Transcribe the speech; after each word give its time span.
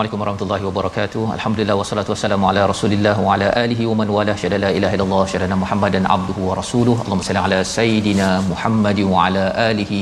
Assalamualaikum 0.00 0.22
warahmatullahi 0.24 0.64
wabarakatuh. 0.66 1.22
Alhamdulillah 1.34 1.74
wassalatu 1.78 2.10
wassalamu 2.12 2.44
ala 2.50 2.60
Rasulillah 2.70 3.12
wa 3.24 3.32
ala 3.34 3.48
alihi 3.62 3.88
wa 3.88 3.94
man 4.00 4.08
wala 4.14 4.34
syada 4.42 4.58
la 4.62 4.70
ilaha 4.76 4.94
illallah 4.96 5.24
syada 5.32 5.56
Muhammadan 5.62 6.04
abduhu 6.14 6.46
wa 6.48 6.54
rasuluh. 6.60 6.94
Allahumma 7.02 7.26
salli 7.26 7.42
ala 7.42 7.58
sayidina 7.72 8.28
Muhammad 8.52 8.98
wa 9.10 9.26
ala 9.26 9.44
alihi 9.66 10.00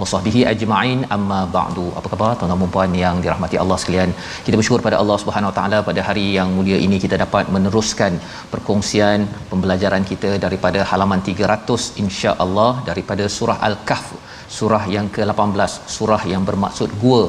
wa 0.00 0.08
sahbihi 0.12 0.40
ajma'in 0.52 1.06
amma 1.16 1.40
ba'du. 1.58 1.86
Apa 2.00 2.10
khabar 2.14 2.32
tuan-tuan 2.40 2.64
dan 2.64 2.72
puan 2.76 2.98
yang 3.04 3.22
dirahmati 3.26 3.62
Allah 3.62 3.78
sekalian? 3.82 4.12
Kita 4.46 4.54
bersyukur 4.60 4.82
pada 4.88 4.98
Allah 5.02 5.18
Subhanahu 5.24 5.52
wa 5.52 5.56
taala 5.60 5.80
pada 5.90 6.02
hari 6.08 6.26
yang 6.38 6.50
mulia 6.58 6.80
ini 6.88 6.98
kita 7.06 7.18
dapat 7.24 7.46
meneruskan 7.56 8.18
perkongsian 8.54 9.30
pembelajaran 9.52 10.04
kita 10.12 10.32
daripada 10.46 10.82
halaman 10.92 11.22
300 11.30 12.02
insya-Allah 12.04 12.72
daripada 12.90 13.26
surah 13.38 13.60
Al-Kahf 13.70 14.08
surah 14.56 14.84
yang 14.94 15.06
ke-18 15.14 15.72
surah 15.96 16.22
yang 16.32 16.42
bermaksud 16.48 16.90
gua 17.02 17.22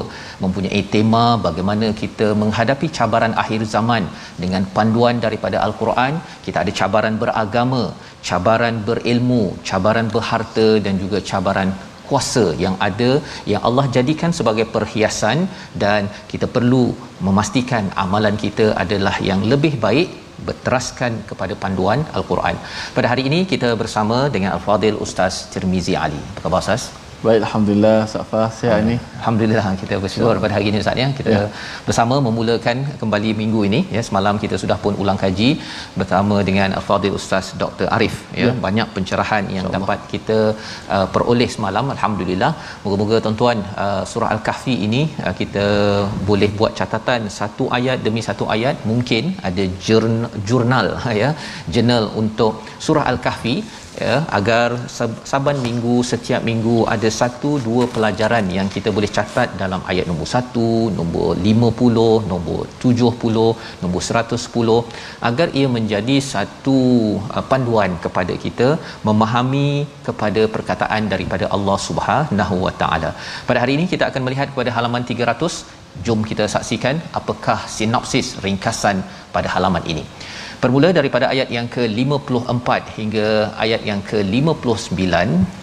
mempunyai 0.44 0.82
tema 0.94 1.24
bagaimana 1.46 1.88
kita 2.02 2.28
menghadapi 2.42 2.88
cabaran 2.98 3.34
akhir 3.42 3.60
zaman 3.74 4.04
dengan 4.42 4.64
panduan 4.76 5.18
daripada 5.26 5.58
al-Quran 5.66 6.14
kita 6.46 6.58
ada 6.64 6.74
cabaran 6.80 7.16
beragama 7.22 7.82
cabaran 8.28 8.78
berilmu 8.88 9.44
cabaran 9.70 10.08
berharta 10.16 10.68
dan 10.86 10.96
juga 11.02 11.20
cabaran 11.32 11.70
kuasa 12.08 12.44
yang 12.64 12.76
ada 12.88 13.10
yang 13.52 13.62
Allah 13.68 13.84
jadikan 13.96 14.32
sebagai 14.38 14.66
perhiasan 14.76 15.40
dan 15.82 16.08
kita 16.32 16.46
perlu 16.56 16.84
memastikan 17.26 17.84
amalan 18.04 18.38
kita 18.44 18.68
adalah 18.84 19.16
yang 19.30 19.42
lebih 19.52 19.74
baik 19.86 20.08
berteraskan 20.46 21.12
kepada 21.30 21.54
panduan 21.62 22.00
al-Quran. 22.18 22.56
Pada 22.96 23.06
hari 23.12 23.24
ini 23.30 23.40
kita 23.52 23.70
bersama 23.82 24.18
dengan 24.34 24.50
Al-Fadil 24.56 24.98
Ustaz 25.06 25.34
Tirmizi 25.52 25.96
Ali. 26.06 26.22
Apa 26.30 26.42
khabar 26.46 26.62
Ustaz? 26.64 26.84
Baik, 27.26 27.40
Alhamdulillah 27.42 27.96
Safa 28.10 28.40
sihat 28.56 28.80
ni. 28.88 28.96
Alhamdulillah 29.18 29.62
kita 29.80 29.94
bersyukur 30.02 30.34
pada 30.42 30.54
hari 30.56 30.66
ini 30.70 30.78
Ustaz 30.82 31.00
ya. 31.02 31.06
Kita 31.18 31.30
ya. 31.34 31.40
bersama 31.86 32.16
memulakan 32.26 32.76
kembali 33.00 33.30
minggu 33.40 33.60
ini 33.68 33.80
ya. 33.96 34.02
Semalam 34.08 34.34
kita 34.42 34.56
sudah 34.62 34.76
pun 34.84 34.94
ulang 35.02 35.18
kaji 35.22 35.48
bersama 36.00 36.36
dengan 36.48 36.76
Al-Fadhil 36.78 37.16
Ustaz 37.20 37.46
Dr. 37.62 37.86
Arif 37.96 38.14
ya. 38.42 38.44
ya. 38.48 38.52
Banyak 38.66 38.90
pencerahan 38.96 39.50
yang 39.56 39.66
dapat 39.76 39.98
kita 40.12 40.38
uh, 40.96 41.06
peroleh 41.16 41.48
semalam 41.56 41.90
Alhamdulillah. 41.96 42.52
Moga-moga 42.84 43.18
tuan-tuan 43.26 43.58
uh, 43.86 44.02
surah 44.12 44.30
Al-Kahfi 44.36 44.76
ini 44.86 45.02
uh, 45.26 45.34
kita 45.40 45.66
boleh 46.30 46.50
buat 46.60 46.74
catatan 46.82 47.26
satu 47.40 47.66
ayat 47.80 47.98
demi 48.06 48.22
satu 48.28 48.46
ayat 48.56 48.86
mungkin 48.92 49.34
ada 49.50 49.66
jurnal 50.50 50.88
ya. 51.22 51.32
Jurnal 51.74 52.06
untuk 52.22 52.62
surah 52.86 53.06
Al-Kahfi 53.10 53.56
ya 54.04 54.16
agar 54.38 54.66
saban 55.30 55.58
minggu 55.66 55.94
setiap 56.10 56.42
minggu 56.48 56.76
ada 56.94 57.08
satu 57.20 57.50
dua 57.66 57.84
pelajaran 57.94 58.46
yang 58.56 58.68
kita 58.74 58.88
boleh 58.96 59.10
catat 59.16 59.48
dalam 59.62 59.80
ayat 59.90 60.06
nombor 60.10 60.28
1, 60.40 60.98
nombor 60.98 61.28
50, 61.48 62.30
nombor 62.32 62.60
70, 62.84 63.82
nombor 63.82 64.02
110 64.08 64.76
agar 65.30 65.48
ia 65.60 65.68
menjadi 65.76 66.16
satu 66.32 66.78
uh, 67.36 67.44
panduan 67.50 67.92
kepada 68.04 68.36
kita 68.44 68.68
memahami 69.08 69.68
kepada 70.08 70.44
perkataan 70.54 71.04
daripada 71.14 71.46
Allah 71.56 71.78
Subhanahu 71.88 72.56
Wa 72.66 72.74
Taala. 72.82 73.12
Pada 73.50 73.58
hari 73.64 73.74
ini 73.78 73.86
kita 73.94 74.06
akan 74.10 74.22
melihat 74.28 74.48
kepada 74.54 74.72
halaman 74.78 75.04
300 75.12 75.78
jom 76.06 76.20
kita 76.30 76.44
saksikan 76.54 76.96
apakah 77.20 77.58
sinopsis 77.76 78.28
ringkasan 78.46 78.98
pada 79.34 79.48
halaman 79.54 79.84
ini. 79.92 80.04
Bermula 80.58 80.88
daripada 80.90 81.30
ayat 81.30 81.48
yang 81.54 81.70
ke-54 81.74 82.68
hingga 82.98 83.26
ayat 83.64 83.82
yang 83.86 84.00
ke-59, 84.02 85.06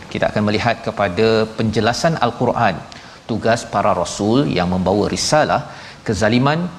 kita 0.07 0.31
akan 0.31 0.44
melihat 0.47 0.79
kepada 0.88 1.44
penjelasan 1.57 2.16
Al-Quran, 2.25 2.79
tugas 3.28 3.67
para 3.73 3.91
rasul 3.91 4.47
yang 4.47 4.72
membawa 4.72 5.11
risalah, 5.11 5.67
kezaliman 6.07 6.72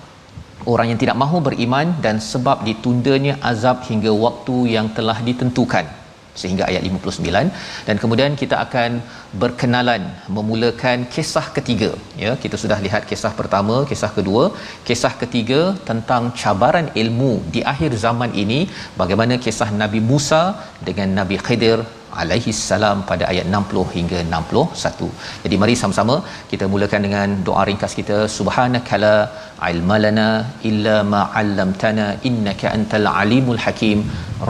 orang 0.64 0.96
yang 0.96 1.00
tidak 1.02 1.20
mahu 1.22 1.44
beriman 1.44 1.92
dan 2.00 2.16
sebab 2.16 2.64
ditundanya 2.64 3.36
azab 3.50 3.84
hingga 3.84 4.08
waktu 4.24 4.56
yang 4.80 4.88
telah 4.96 5.20
ditentukan 5.20 5.84
sehingga 6.40 6.64
ayat 6.70 6.82
59 6.88 7.86
dan 7.88 7.96
kemudian 8.02 8.32
kita 8.42 8.56
akan 8.66 8.90
berkenalan 9.42 10.02
memulakan 10.36 10.98
kisah 11.14 11.46
ketiga. 11.56 11.90
Ya 12.24 12.32
kita 12.44 12.56
sudah 12.62 12.78
lihat 12.86 13.04
kisah 13.10 13.32
pertama 13.40 13.76
kisah 13.90 14.12
kedua. 14.18 14.44
Kisah 14.88 15.14
ketiga 15.22 15.60
tentang 15.90 16.22
cabaran 16.40 16.88
ilmu 17.02 17.32
di 17.54 17.62
akhir 17.72 17.90
zaman 18.06 18.32
ini. 18.44 18.60
Bagaimana 19.00 19.36
kisah 19.46 19.70
Nabi 19.82 20.02
Musa 20.10 20.42
dengan 20.88 21.08
Nabi 21.20 21.38
Khidir 21.46 21.78
alaihi 22.22 22.54
salam 22.68 22.98
pada 23.10 23.24
ayat 23.32 23.46
60 23.60 23.84
hingga 23.96 24.18
61. 24.36 25.08
Jadi 25.44 25.56
mari 25.62 25.74
sama-sama 25.82 26.16
kita 26.52 26.66
mulakan 26.74 27.02
dengan 27.06 27.28
doa 27.48 27.64
ringkas 27.68 27.94
kita 28.00 28.18
subhanakala 28.36 29.14
ilmalana 29.70 30.28
illa 30.70 30.96
ma 31.12 31.22
'allamtana 31.40 32.06
innaka 32.30 32.66
antal 32.76 33.08
alimul 33.22 33.60
hakim 33.64 34.00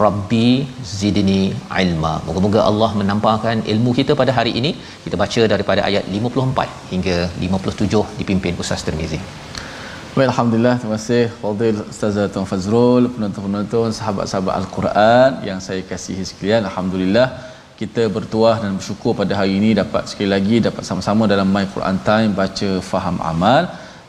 rabbi 0.04 0.50
zidni 0.98 1.42
ilma. 1.84 2.14
Moga-moga 2.28 2.62
Allah 2.70 2.90
menampakkan 3.00 3.66
ilmu 3.74 3.92
kita 4.00 4.14
pada 4.22 4.34
hari 4.38 4.54
ini. 4.62 4.72
Kita 5.06 5.18
baca 5.24 5.42
daripada 5.54 5.82
ayat 5.90 6.06
54 6.20 6.92
hingga 6.94 7.18
57 7.48 8.04
dipimpin 8.20 8.54
Ustaz 8.64 8.86
Tirmizi. 8.88 9.20
Baik, 10.16 10.28
Alhamdulillah. 10.32 10.74
Terima 10.80 10.96
kasih 10.98 11.24
Fadil 11.40 11.80
Ustazah 11.92 12.24
Tuan 12.34 12.46
Fazrul, 12.50 13.04
penonton-penonton, 13.14 13.88
sahabat-sahabat 13.98 14.54
Al-Quran 14.60 15.30
yang 15.48 15.58
saya 15.66 15.82
kasihi 15.90 16.24
sekalian. 16.30 16.62
Alhamdulillah 16.68 17.26
kita 17.80 18.02
bertuah 18.16 18.56
dan 18.62 18.70
bersyukur 18.78 19.12
pada 19.20 19.32
hari 19.38 19.52
ini 19.60 19.70
dapat 19.80 20.08
sekali 20.10 20.28
lagi 20.34 20.56
dapat 20.66 20.82
sama-sama 20.88 21.28
dalam 21.32 21.48
My 21.54 21.64
Quran 21.74 21.98
Time 22.08 22.30
baca 22.40 22.70
faham 22.90 23.16
amal. 23.30 23.62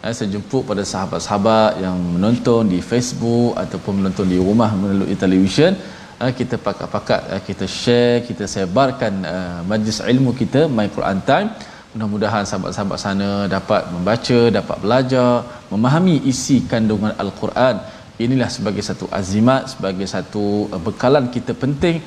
Eh, 0.06 0.14
saya 0.18 0.30
jemput 0.34 0.64
pada 0.70 0.84
sahabat-sahabat 0.92 1.72
yang 1.84 1.98
menonton 2.16 2.72
di 2.74 2.80
Facebook 2.90 3.52
ataupun 3.64 3.94
menonton 4.00 4.28
di 4.34 4.38
rumah 4.48 4.70
melalui 4.82 5.16
televisyen. 5.24 5.76
Eh, 6.24 6.32
kita 6.40 6.56
pakat-pakat 6.68 7.22
eh, 7.34 7.42
kita 7.50 7.66
share 7.80 8.24
kita 8.30 8.48
sebarkan 8.54 9.14
majlis 9.72 10.00
ilmu 10.14 10.32
kita 10.42 10.64
My 10.78 10.88
Quran 10.96 11.20
Time. 11.30 11.50
Mudah-mudahan 11.92 12.48
sahabat-sahabat 12.50 13.00
sana 13.04 13.30
dapat 13.56 13.84
membaca 13.96 14.40
dapat 14.60 14.78
belajar 14.86 15.32
memahami 15.74 16.16
isi 16.32 16.58
kandungan 16.72 17.14
al-Quran. 17.24 17.76
Inilah 18.26 18.50
sebagai 18.54 18.84
satu 18.90 19.06
azimat 19.20 19.62
sebagai 19.74 20.08
satu 20.14 20.46
bekalan 20.86 21.26
kita 21.36 21.54
penting. 21.64 21.98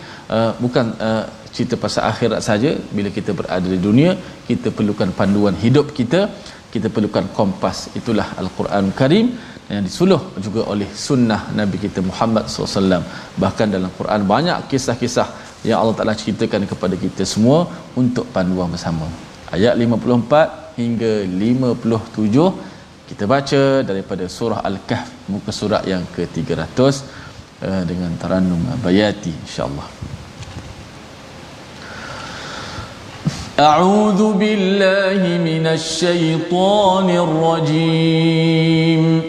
Bukan 0.62 0.86
uh, 1.08 1.24
cerita 1.54 1.74
pasal 1.84 2.02
akhirat 2.12 2.40
saja 2.48 2.70
bila 2.96 3.08
kita 3.18 3.30
berada 3.38 3.68
di 3.74 3.80
dunia 3.88 4.10
kita 4.48 4.70
perlukan 4.78 5.10
panduan 5.18 5.56
hidup 5.64 5.86
kita 5.98 6.20
kita 6.74 6.88
perlukan 6.94 7.26
kompas 7.36 7.78
itulah 7.98 8.28
al-Quran 8.42 8.94
Karim 9.00 9.26
yang 9.70 9.84
disuluh 9.88 10.20
juga 10.44 10.60
oleh 10.72 10.88
sunnah 11.06 11.42
Nabi 11.58 11.76
kita 11.84 12.00
Muhammad 12.10 12.44
SAW 12.52 13.02
bahkan 13.42 13.68
dalam 13.74 13.90
Quran 13.98 14.22
banyak 14.32 14.66
kisah-kisah 14.70 15.28
yang 15.68 15.78
Allah 15.82 15.94
Taala 15.98 16.14
ceritakan 16.22 16.64
kepada 16.72 16.96
kita 17.04 17.22
semua 17.32 17.58
untuk 18.00 18.26
panduan 18.34 18.70
bersama. 18.74 19.06
Ayat 19.56 19.74
54 19.76 20.78
hingga 20.80 21.12
57 21.26 23.10
kita 23.10 23.24
baca 23.26 23.62
daripada 23.90 24.24
surah 24.36 24.60
Al-Kahf 24.70 25.08
muka 25.32 25.50
surat 25.60 25.82
yang 25.92 26.02
ke-300 26.14 26.78
uh, 27.66 27.82
dengan 27.90 28.10
tarannum 28.22 28.62
bayati 28.86 29.34
insya-Allah. 29.44 29.86
أعوذ 33.60 34.32
بالله 34.32 35.38
من 35.44 35.66
الشيطان 35.66 37.10
الرجيم. 37.10 39.22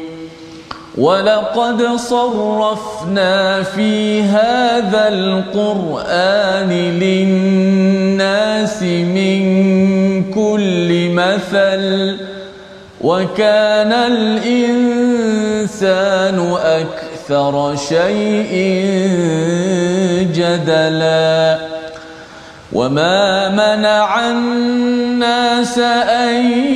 ولقد 0.97 1.83
صرفنا 1.95 3.63
في 3.63 4.21
هذا 4.21 5.07
القرآن 5.07 6.69
للناس 7.03 8.83
من 8.83 9.43
كل 10.31 11.09
مثل 11.09 12.17
وكان 13.01 13.91
الإنسان 13.91 15.37
أكثر 16.63 17.75
شيء 17.75 18.53
جدلا. 20.35 21.80
وما 22.73 23.49
منع 23.49 24.29
الناس 24.29 25.79
أن 25.79 26.71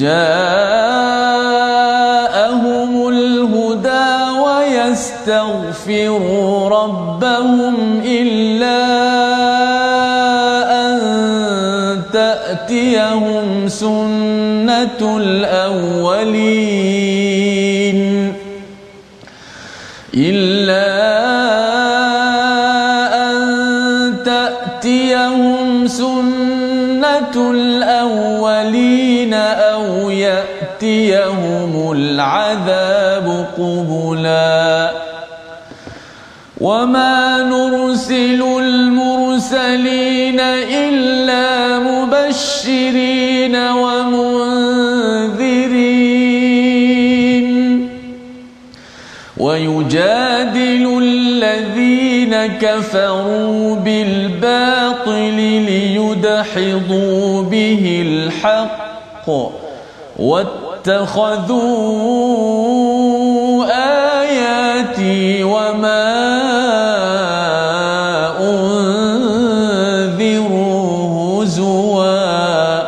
جاءهم 0.00 0.28
الهدى 3.08 4.10
ويستغفروا 4.80 5.88
ربهم 6.68 8.00
إلا 8.04 8.80
أن 10.72 10.98
تأتيهم 12.12 13.68
سنة 13.68 14.09
الأولين 16.80 18.00
إلا 20.14 20.86
أن 23.30 23.36
تأتيهم 24.24 25.86
سنة 25.86 27.50
الأولين 27.50 29.34
أو 29.34 30.10
يأتيهم 30.10 31.92
العذاب 31.92 33.46
قبلا 33.58 34.90
وما 36.60 37.38
نرسل 37.42 38.42
المرسلين 38.58 40.40
إلا 40.40 41.78
مبشرين 41.78 43.19
ويجادل 49.90 51.02
الذين 51.02 52.46
كفروا 52.46 53.76
بالباطل 53.76 55.36
ليدحضوا 55.66 57.42
به 57.42 58.02
الحق 58.06 59.30
واتخذوا 60.18 61.56
آياتي 64.22 65.44
وما 65.44 66.10
أنذروا 70.10 70.62
هزوا 71.42 72.82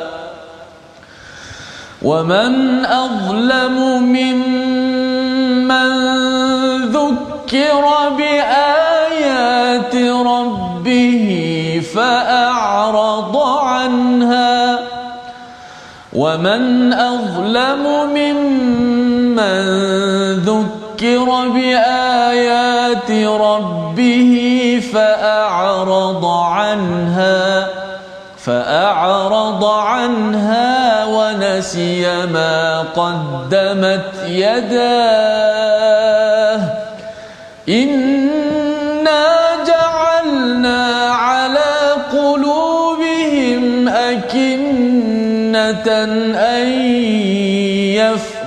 ومن 2.02 2.71
ومن 16.12 16.92
أظلم 16.92 17.86
ممن 18.14 19.64
ذكر 20.44 21.48
بآيات 21.48 23.10
ربه 23.40 24.34
فأعرض 24.92 26.24
عنها 26.26 27.66
فأعرض 28.36 29.64
عنها 29.64 31.04
ونسي 31.04 32.26
ما 32.26 32.80
قدمت 32.80 34.12
يداه 34.26 35.72
إنا 37.68 38.11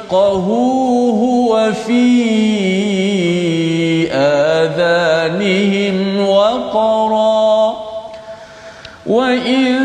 يفقهوه 0.05 1.21
وفي 1.51 2.07
آذانهم 4.13 5.97
وقرا. 6.29 7.73
وإن 9.05 9.75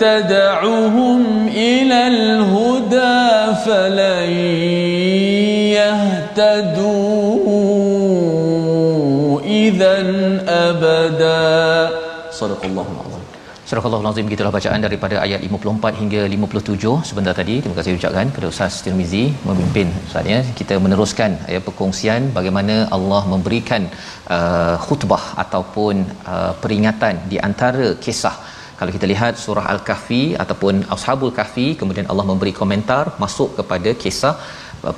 تدعهم 0.00 1.48
إلى 1.48 2.06
الهدى 2.06 3.54
فلن 3.66 4.30
يهتدوا 5.74 7.10
إذا 9.40 9.96
أبدا. 10.48 11.90
صدق 12.30 12.64
الله 12.64 12.86
العظيم. 12.94 13.21
Surah 13.72 13.88
Al-Azim 13.98 14.26
gitulah 14.30 14.50
bacaan 14.56 14.80
daripada 14.84 15.16
ayat 15.24 15.40
54 15.46 16.00
hingga 16.00 16.22
57 16.32 17.06
sebentar 17.10 17.32
tadi. 17.38 17.54
Terima 17.62 17.76
kasih 17.78 17.92
ucapkan 17.98 18.26
kepada 18.32 18.46
Ustaz 18.52 18.74
Tirmizi 18.84 19.22
memimpin 19.48 19.88
Ustaz 20.08 20.26
ya. 20.32 20.40
Kita 20.58 20.74
meneruskan 20.84 21.30
ya 21.54 21.60
perkongsian 21.68 22.22
bagaimana 22.36 22.74
Allah 22.96 23.22
memberikan 23.32 23.82
uh, 24.36 24.76
khutbah 24.84 25.24
ataupun 25.44 25.94
uh, 26.32 26.52
peringatan 26.64 27.14
di 27.32 27.38
antara 27.48 27.86
kisah 28.04 28.36
kalau 28.80 28.92
kita 28.96 29.08
lihat 29.12 29.40
surah 29.44 29.64
Al-Kahfi 29.72 30.22
ataupun 30.44 30.84
Ashabul 30.96 31.32
Kahfi 31.38 31.66
kemudian 31.82 32.08
Allah 32.12 32.26
memberi 32.32 32.52
komentar 32.60 33.04
masuk 33.24 33.50
kepada 33.60 33.92
kisah 34.04 34.34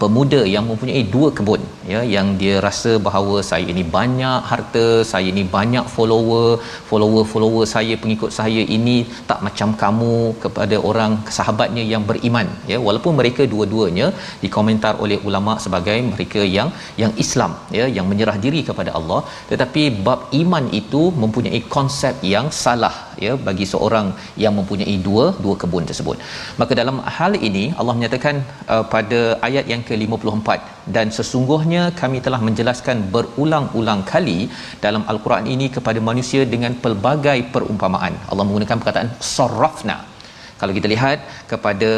pemuda 0.03 0.43
yang 0.57 0.67
mempunyai 0.73 1.05
dua 1.15 1.31
kebun 1.39 1.63
ya 1.93 2.01
yang 2.15 2.29
dia 2.41 2.55
rasa 2.67 2.93
bahawa 3.07 3.37
saya 3.51 3.67
ini 3.73 3.83
banyak 3.97 4.41
harta 4.51 4.87
saya 5.11 5.27
ini 5.33 5.43
banyak 5.57 5.87
follower 5.95 6.47
follower-follower 6.91 7.65
saya 7.75 7.95
pengikut 8.03 8.31
saya 8.39 8.63
ini 8.77 8.97
tak 9.31 9.41
macam 9.47 9.71
kamu 9.83 10.15
kepada 10.45 10.77
orang 10.91 11.13
sahabatnya 11.39 11.85
yang 11.93 12.05
beriman 12.11 12.49
ya. 12.73 12.79
Walaupun 12.87 13.15
mereka 13.21 13.43
dua-duanya 13.55 14.07
dikomentar 14.45 14.95
oleh 15.05 15.19
ulama 15.29 15.55
sebagai 15.65 15.99
mereka 16.13 16.43
yang 16.57 16.71
yang 17.03 17.13
Islam 17.25 17.55
ya 17.79 17.87
yang 17.97 18.09
menyerah 18.13 18.37
diri 18.45 18.63
kepada 18.71 18.93
Allah. 19.01 19.21
Tetapi 19.53 19.83
bab 20.07 20.21
iman 20.43 20.67
itu 20.81 21.03
mempunyai 21.25 21.61
konsep 21.77 22.15
yang 22.35 22.49
salah 22.65 22.95
ya 23.25 23.33
bagi 23.49 23.67
seorang 23.73 24.07
yang 24.45 24.55
mempunyai 24.59 24.97
dua 25.09 25.25
dua 25.45 25.55
kebun 25.63 25.85
tersebut. 25.91 26.17
Maka 26.61 26.73
dalam 26.81 26.97
hal 27.19 27.33
ini 27.49 27.65
Allah 27.79 27.95
menyatakan 27.99 28.37
uh, 28.75 28.85
pada 28.95 29.21
ayat 29.49 29.67
yang 29.73 29.83
ke-54 29.89 30.49
dan 30.97 31.07
sesungguhnya 31.17 31.74
kami 32.01 32.19
telah 32.27 32.41
menjelaskan 32.47 32.97
berulang-ulang 33.15 34.01
kali 34.13 34.39
dalam 34.85 35.05
al-Quran 35.13 35.47
ini 35.55 35.69
kepada 35.77 36.01
manusia 36.09 36.43
dengan 36.55 36.75
pelbagai 36.85 37.39
perumpamaan. 37.55 38.17
Allah 38.31 38.47
menggunakan 38.49 38.81
perkataan 38.83 39.11
sarrafna. 39.35 39.99
Kalau 40.61 40.73
kita 40.77 40.89
lihat 40.93 41.19
kepada 41.53 41.91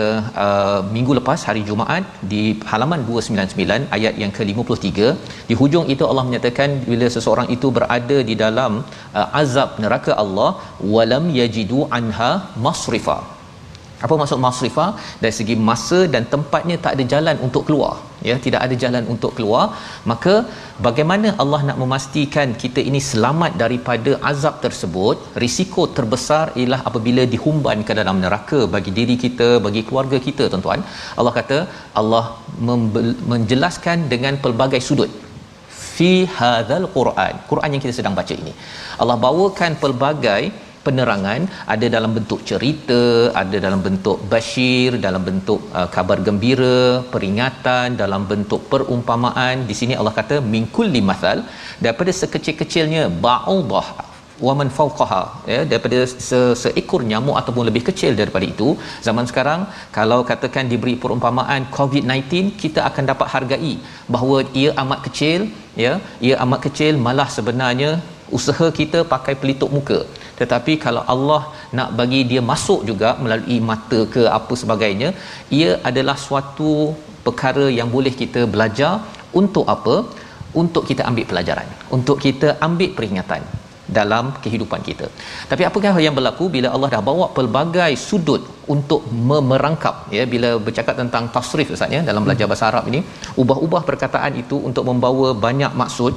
uh, 0.44 0.80
minggu 0.94 1.12
lepas 1.18 1.40
hari 1.48 1.62
Jumaat 1.68 2.04
di 2.32 2.42
halaman 2.70 3.00
299 3.08 3.92
ayat 3.96 4.14
yang 4.22 4.32
ke-53 4.38 4.90
di 5.50 5.54
hujung 5.60 5.86
itu 5.94 6.04
Allah 6.10 6.24
menyatakan 6.28 6.70
bila 6.90 7.06
seseorang 7.16 7.48
itu 7.56 7.70
berada 7.78 8.18
di 8.30 8.36
dalam 8.44 8.72
uh, 9.20 9.28
azab 9.42 9.78
neraka 9.84 10.14
Allah 10.24 10.50
walam 10.94 11.26
yajidu 11.40 11.80
anha 11.98 12.32
masrifa 12.66 13.18
apa 14.04 14.14
maksud 14.20 14.38
masrifah 14.44 14.88
dari 15.22 15.34
segi 15.38 15.54
masa 15.68 15.98
dan 16.14 16.22
tempatnya 16.34 16.76
tak 16.84 16.92
ada 16.96 17.04
jalan 17.12 17.36
untuk 17.46 17.62
keluar. 17.68 17.94
Ya 18.28 18.36
tidak 18.44 18.60
ada 18.66 18.74
jalan 18.82 19.04
untuk 19.14 19.32
keluar. 19.36 19.64
Maka 20.10 20.34
bagaimana 20.86 21.28
Allah 21.42 21.60
nak 21.68 21.78
memastikan 21.82 22.48
kita 22.62 22.80
ini 22.90 23.00
selamat 23.10 23.52
daripada 23.62 24.12
azab 24.30 24.54
tersebut? 24.64 25.16
Risiko 25.44 25.84
terbesar 25.98 26.44
ialah 26.60 26.80
apabila 26.90 27.24
dihumban 27.34 27.84
ke 27.88 27.94
dalam 28.00 28.18
neraka 28.24 28.60
bagi 28.74 28.92
diri 28.98 29.16
kita 29.24 29.48
bagi 29.68 29.84
keluarga 29.88 30.20
kita 30.28 30.46
tuan-tuan. 30.52 30.82
Allah 31.18 31.34
kata 31.40 31.58
Allah 32.00 32.24
menjelaskan 33.32 34.08
dengan 34.14 34.36
pelbagai 34.44 34.82
sudut. 34.88 35.12
Fi 35.96 36.12
hadzal 36.38 36.86
Quran. 36.96 37.34
Quran 37.50 37.72
yang 37.74 37.82
kita 37.84 37.96
sedang 37.98 38.16
baca 38.20 38.34
ini. 38.42 38.52
Allah 39.02 39.16
bawakan 39.26 39.72
pelbagai 39.84 40.42
penerangan 40.86 41.40
ada 41.74 41.86
dalam 41.96 42.12
bentuk 42.16 42.40
cerita 42.50 43.00
ada 43.42 43.56
dalam 43.66 43.80
bentuk 43.86 44.18
basyir 44.32 44.90
dalam 45.06 45.22
bentuk 45.28 45.60
uh, 45.78 45.88
kabar 45.96 46.18
gembira 46.26 46.80
peringatan 47.14 47.96
dalam 48.02 48.24
bentuk 48.32 48.62
perumpamaan. 48.72 49.66
Di 49.70 49.76
sini 49.80 49.94
Allah 50.00 50.14
kata 50.20 50.38
mingkul 50.54 50.88
limathal 50.96 51.40
daripada 51.84 52.12
sekecil-kecilnya 52.20 53.04
ba'udah 53.26 53.86
wa 54.46 54.52
man 54.58 54.68
fawqaha. 54.78 55.22
Ya 55.52 55.60
daripada 55.70 55.98
se 56.28 56.40
seekor 56.62 57.00
nyamuk 57.10 57.36
ataupun 57.40 57.64
lebih 57.68 57.82
kecil 57.88 58.12
daripada 58.20 58.46
itu 58.54 58.68
zaman 59.06 59.24
sekarang 59.30 59.60
kalau 59.98 60.18
katakan 60.30 60.66
diberi 60.72 60.94
perumpamaan 61.04 61.64
covid-19 61.76 62.52
kita 62.62 62.82
akan 62.90 63.06
dapat 63.12 63.28
hargai 63.34 63.74
bahawa 64.14 64.38
ia 64.62 64.72
amat 64.82 65.00
kecil 65.06 65.40
ya 65.84 65.94
ia 66.28 66.36
amat 66.44 66.60
kecil 66.66 66.94
malah 67.06 67.28
sebenarnya 67.38 67.90
usaha 68.38 68.66
kita 68.80 69.00
pakai 69.14 69.34
pelitup 69.40 69.70
muka. 69.76 69.98
Tetapi 70.40 70.72
kalau 70.84 71.02
Allah 71.14 71.42
nak 71.78 71.90
bagi 71.98 72.20
dia 72.30 72.42
masuk 72.52 72.80
juga 72.90 73.10
melalui 73.24 73.58
mata 73.70 74.00
ke 74.14 74.22
apa 74.38 74.54
sebagainya 74.62 75.10
ia 75.58 75.70
adalah 75.90 76.16
suatu 76.26 76.72
perkara 77.26 77.66
yang 77.78 77.90
boleh 77.96 78.14
kita 78.22 78.42
belajar 78.54 78.92
untuk 79.40 79.66
apa? 79.76 79.96
Untuk 80.60 80.84
kita 80.88 81.02
ambil 81.08 81.24
pelajaran 81.30 81.68
untuk 81.96 82.16
kita 82.24 82.48
ambil 82.66 82.90
peringatan 82.96 83.42
dalam 83.98 84.24
kehidupan 84.44 84.80
kita. 84.88 85.06
Tapi 85.50 85.62
apakah 85.68 85.94
yang 86.04 86.14
berlaku 86.18 86.44
bila 86.54 86.68
Allah 86.74 86.90
dah 86.94 87.02
bawa 87.08 87.26
pelbagai 87.36 87.92
sudut 88.06 88.42
untuk 88.74 89.02
memerangkap 89.30 89.96
ya 90.16 90.24
bila 90.32 90.50
bercakap 90.66 90.94
tentang 91.02 91.24
tasrif 91.34 91.68
Ustaz 91.76 91.94
ya 91.96 92.00
dalam 92.08 92.24
belajar 92.26 92.46
bahasa 92.50 92.66
Arab 92.70 92.90
ini 92.90 93.00
ubah-ubah 93.42 93.82
perkataan 93.90 94.34
itu 94.42 94.58
untuk 94.68 94.84
membawa 94.90 95.28
banyak 95.46 95.74
maksud 95.82 96.14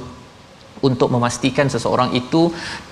untuk 0.88 1.08
memastikan 1.14 1.68
seseorang 1.74 2.10
itu 2.20 2.42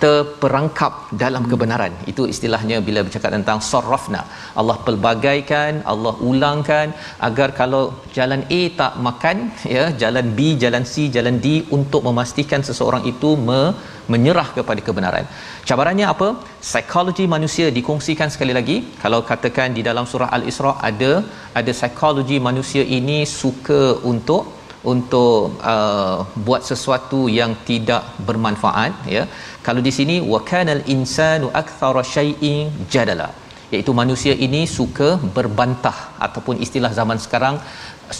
terperangkap 0.04 0.92
dalam 1.22 1.44
kebenaran. 1.50 1.92
Itu 2.12 2.24
istilahnya 2.32 2.78
bila 2.88 3.02
bercakap 3.06 3.30
tentang 3.36 3.60
sarrafna. 3.70 4.22
Allah 4.60 4.76
pelbagaikan 4.86 5.82
Allah 5.92 6.14
ulangkan 6.30 6.88
agar 7.28 7.48
kalau 7.60 7.82
jalan 8.16 8.42
A 8.58 8.62
tak 8.80 8.92
makan 9.06 9.36
ya 9.76 9.84
jalan 10.02 10.26
B 10.38 10.56
jalan 10.64 10.84
C 10.92 11.06
jalan 11.16 11.38
D 11.44 11.48
untuk 11.78 12.02
memastikan 12.08 12.62
seseorang 12.68 13.04
itu 13.12 13.30
me- 13.48 13.72
menyerah 14.12 14.48
kepada 14.56 14.80
kebenaran. 14.86 15.24
Cabarannya 15.68 16.06
apa? 16.12 16.28
Psikologi 16.66 17.24
manusia 17.34 17.66
dikongsikan 17.78 18.28
sekali 18.34 18.52
lagi. 18.58 18.76
Kalau 19.02 19.20
katakan 19.30 19.76
di 19.78 19.82
dalam 19.88 20.04
surah 20.12 20.30
al-isra 20.36 20.72
ada 20.90 21.12
ada 21.60 21.72
psikologi 21.78 22.38
manusia 22.48 22.84
ini 22.98 23.18
suka 23.40 23.82
untuk 24.12 24.57
untuk 24.92 25.58
uh, 25.72 26.22
buat 26.46 26.62
sesuatu 26.70 27.20
yang 27.38 27.52
tidak 27.68 28.02
bermanfaat 28.28 28.92
ya. 29.16 29.24
Kalau 29.66 29.82
di 29.86 29.92
sini 29.98 30.16
wa 30.32 30.40
kanal 30.50 30.82
insanu 30.86 31.48
akthara 31.62 32.02
syai'in 32.14 32.70
jadala. 32.94 33.30
Iaitu 33.72 33.92
manusia 33.92 34.32
ini 34.46 34.64
suka 34.64 35.08
berbantah 35.36 36.16
ataupun 36.26 36.56
istilah 36.64 36.92
zaman 36.98 37.18
sekarang 37.24 37.60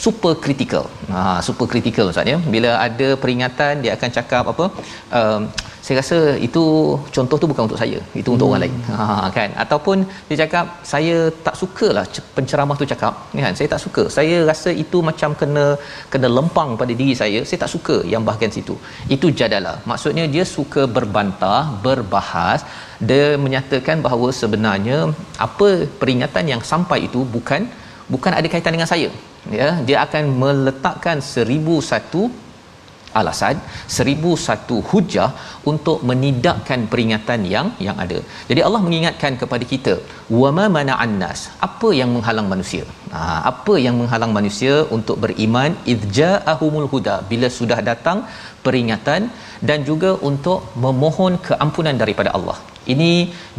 super 0.02 0.32
critical. 0.44 0.84
Ha 1.12 1.20
super 1.46 1.66
critical 1.72 2.06
ustaz 2.12 2.32
ya. 2.32 2.38
Bila 2.54 2.70
ada 2.86 3.08
peringatan 3.22 3.82
dia 3.84 3.92
akan 3.96 4.10
cakap 4.18 4.44
apa? 4.52 4.66
Um, 5.20 5.42
saya 5.88 5.96
rasa 6.00 6.18
itu 6.46 6.62
contoh 7.16 7.36
tu 7.42 7.46
bukan 7.50 7.64
untuk 7.68 7.80
saya. 7.82 7.98
Itu 8.20 8.30
untuk 8.34 8.46
hmm. 8.46 8.52
orang 8.52 8.62
lain. 8.64 8.76
Ha 8.98 9.28
kan. 9.36 9.50
Ataupun 9.64 9.96
dia 10.28 10.36
cakap 10.42 10.66
saya 10.92 11.16
tak 11.46 11.54
sukalah 11.60 12.04
penceramah 12.36 12.76
tu 12.80 12.88
cakap, 12.92 13.14
ni 13.34 13.40
kan. 13.46 13.54
Saya 13.60 13.68
tak 13.74 13.82
suka. 13.84 14.04
Saya 14.16 14.36
rasa 14.50 14.72
itu 14.84 15.00
macam 15.08 15.32
kena 15.40 15.66
kena 16.12 16.28
lempang 16.38 16.72
pada 16.82 16.92
diri 17.00 17.14
saya. 17.22 17.40
Saya 17.48 17.60
tak 17.64 17.72
suka 17.74 17.96
yang 18.12 18.24
bahagian 18.28 18.52
situ. 18.58 18.76
Itu 19.16 19.28
jadalah. 19.40 19.76
Maksudnya 19.92 20.26
dia 20.34 20.44
suka 20.56 20.84
berbantah, 20.98 21.62
berbahas 21.86 22.60
dia 23.08 23.24
menyatakan 23.44 23.98
bahawa 24.06 24.28
sebenarnya 24.40 24.98
apa 25.46 25.68
peringatan 26.00 26.44
yang 26.52 26.62
sampai 26.70 26.98
itu 27.08 27.20
bukan 27.36 27.62
bukan 28.12 28.32
ada 28.38 28.48
kaitan 28.52 28.74
dengan 28.76 28.90
saya 28.92 29.08
ya 29.60 29.68
dia 29.88 29.98
akan 30.06 30.24
meletakkan 30.42 31.18
seribu 31.32 31.76
satu 31.90 32.22
alasan 33.20 33.56
seribu 33.96 34.30
satu 34.46 34.76
hujah 34.90 35.28
untuk 35.70 35.98
menidakkan 36.10 36.80
peringatan 36.92 37.40
yang 37.54 37.68
yang 37.86 37.96
ada. 38.04 38.18
Jadi 38.50 38.60
Allah 38.66 38.80
mengingatkan 38.86 39.34
kepada 39.42 39.64
kita 39.72 39.94
wama 40.40 40.66
mana'an 40.76 41.12
nas 41.22 41.40
apa 41.68 41.90
yang 42.00 42.10
menghalang 42.16 42.48
manusia? 42.52 42.84
Ha, 43.14 43.20
apa 43.52 43.74
yang 43.84 43.96
menghalang 44.00 44.32
manusia 44.38 44.74
untuk 44.96 45.18
beriman? 45.24 45.72
Idza'ahumul 45.94 46.88
huda 46.94 47.16
bila 47.32 47.48
sudah 47.58 47.80
datang 47.90 48.20
peringatan 48.66 49.22
dan 49.68 49.78
juga 49.90 50.10
untuk 50.30 50.60
memohon 50.86 51.34
keampunan 51.48 51.96
daripada 52.02 52.32
Allah. 52.38 52.58
Ini 52.94 53.10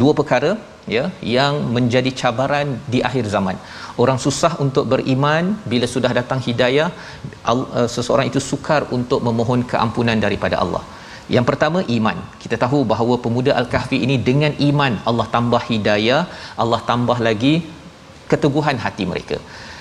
dua 0.02 0.14
perkara 0.20 0.52
ya 0.96 1.06
yang 1.36 1.54
menjadi 1.76 2.12
cabaran 2.22 2.68
di 2.94 3.00
akhir 3.10 3.26
zaman. 3.36 3.56
Orang 4.04 4.20
susah 4.26 4.54
untuk 4.66 4.86
beriman 4.94 5.44
bila 5.72 5.88
sudah 5.96 6.12
datang 6.20 6.40
hidayah 6.48 6.90
uh, 7.52 7.90
seseorang 7.96 8.28
itu 8.32 8.42
sukar 8.52 8.82
untuk 8.98 9.22
memohon 9.28 9.64
keampunan 9.72 10.20
daripada 10.26 10.58
Allah. 10.64 10.84
Yang 11.36 11.46
pertama 11.50 11.80
iman. 11.98 12.18
Kita 12.44 12.56
tahu 12.64 12.80
bahawa 12.92 13.16
pemuda 13.26 13.52
al-kahfi 13.62 13.98
ini 14.06 14.16
dengan 14.30 14.54
iman 14.70 14.94
Allah 15.10 15.28
tambah 15.36 15.62
hidayah 15.72 16.22
Allah 16.64 16.80
tambah 16.92 17.18
lagi 17.28 17.54
keteguhan 18.32 18.78
hati 18.86 19.04
mereka 19.12 19.38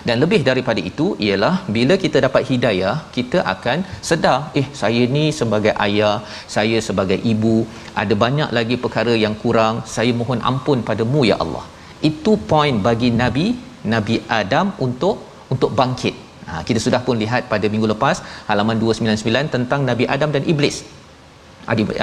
dan 0.08 0.16
lebih 0.24 0.40
daripada 0.48 0.80
itu 0.90 1.06
ialah 1.26 1.54
bila 1.76 1.94
kita 2.04 2.18
dapat 2.26 2.42
hidayah 2.50 2.94
kita 3.16 3.38
akan 3.54 3.78
sedar 4.08 4.38
eh 4.60 4.66
saya 4.80 5.02
ni 5.16 5.24
sebagai 5.38 5.72
ayah 5.86 6.14
saya 6.56 6.78
sebagai 6.88 7.18
ibu 7.32 7.56
ada 8.02 8.16
banyak 8.24 8.50
lagi 8.58 8.78
perkara 8.84 9.14
yang 9.24 9.34
kurang 9.42 9.74
saya 9.96 10.12
mohon 10.20 10.42
ampun 10.50 10.80
padamu 10.90 11.22
ya 11.30 11.38
Allah 11.44 11.64
itu 12.10 12.34
poin 12.52 12.76
bagi 12.88 13.10
nabi 13.22 13.46
nabi 13.94 14.16
Adam 14.40 14.68
untuk 14.86 15.16
untuk 15.54 15.72
bangkit 15.80 16.14
ha, 16.48 16.62
kita 16.68 16.80
sudah 16.86 17.00
pun 17.06 17.18
lihat 17.24 17.42
pada 17.52 17.66
minggu 17.74 17.88
lepas 17.94 18.18
halaman 18.50 18.78
299 18.84 19.54
tentang 19.56 19.82
nabi 19.90 20.06
Adam 20.16 20.32
dan 20.36 20.44
iblis 20.54 20.78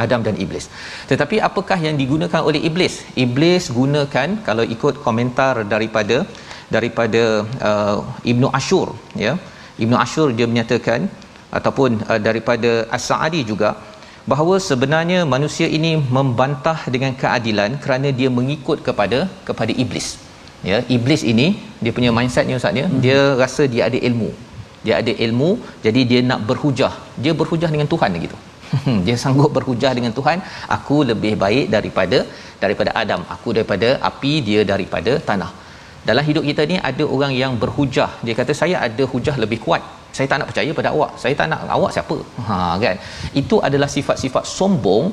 Adam 0.05 0.21
dan 0.25 0.35
Iblis. 0.43 0.65
Tetapi 1.09 1.41
apakah 1.47 1.77
yang 1.85 1.95
digunakan 2.01 2.41
oleh 2.49 2.61
Iblis? 2.69 2.95
Iblis 3.25 3.73
gunakan 3.77 4.29
kalau 4.47 4.61
ikut 4.75 5.01
komentar 5.05 5.53
daripada 5.73 6.17
daripada 6.75 7.45
uh, 7.69 7.97
Ibnu 8.31 8.47
Ashur 8.59 8.87
ya. 9.25 9.33
Ibnu 9.83 9.95
Ashur 10.05 10.27
dia 10.37 10.47
menyatakan 10.51 11.11
ataupun 11.57 12.01
uh, 12.09 12.19
daripada 12.27 12.71
As-Sa'di 12.97 13.41
juga 13.51 13.69
bahawa 14.31 14.55
sebenarnya 14.67 15.19
manusia 15.33 15.67
ini 15.77 15.91
membantah 16.17 16.79
dengan 16.93 17.13
keadilan 17.21 17.77
kerana 17.83 18.09
dia 18.19 18.29
mengikut 18.37 18.79
kepada 18.87 19.19
kepada 19.49 19.71
iblis. 19.83 20.07
Ya 20.69 20.77
iblis 20.95 21.21
ini 21.31 21.47
dia 21.83 21.91
punya 21.97 22.11
mindset 22.17 22.45
ni 22.49 22.57
ustaz 22.57 22.81
ya 22.81 22.87
hmm. 22.89 22.99
dia 23.05 23.19
rasa 23.43 23.63
dia 23.73 23.83
ada 23.89 23.99
ilmu. 24.09 24.29
Dia 24.85 24.95
ada 25.01 25.13
ilmu 25.25 25.49
jadi 25.85 26.01
dia 26.09 26.19
nak 26.31 26.41
berhujah. 26.49 26.93
Dia 27.23 27.33
berhujah 27.41 27.69
dengan 27.75 27.89
Tuhan 27.93 28.17
gitu 28.25 28.37
dia 29.05 29.15
sanggup 29.23 29.51
berhujah 29.57 29.91
dengan 29.97 30.13
Tuhan 30.17 30.37
aku 30.75 30.97
lebih 31.11 31.33
baik 31.43 31.65
daripada 31.75 32.19
daripada 32.63 32.91
Adam. 33.01 33.21
Aku 33.35 33.49
daripada 33.57 33.89
api 34.09 34.33
dia 34.49 34.61
daripada 34.71 35.13
tanah 35.29 35.51
dalam 36.07 36.23
hidup 36.29 36.43
kita 36.49 36.63
ni 36.71 36.77
ada 36.89 37.03
orang 37.15 37.33
yang 37.41 37.53
berhujah. 37.61 38.09
Dia 38.25 38.33
kata 38.39 38.53
saya 38.61 38.75
ada 38.87 39.03
hujah 39.13 39.35
lebih 39.43 39.59
kuat. 39.65 39.83
Saya 40.15 40.27
tak 40.31 40.37
nak 40.39 40.47
percaya 40.49 40.71
pada 40.79 40.89
awak. 40.95 41.11
Saya 41.21 41.33
tak 41.39 41.47
nak 41.51 41.61
awak 41.77 41.91
siapa? 41.95 42.17
Ha 42.47 42.57
kan? 42.83 42.97
Itu 43.41 43.55
adalah 43.67 43.89
sifat-sifat 43.95 44.43
sombong 44.57 45.05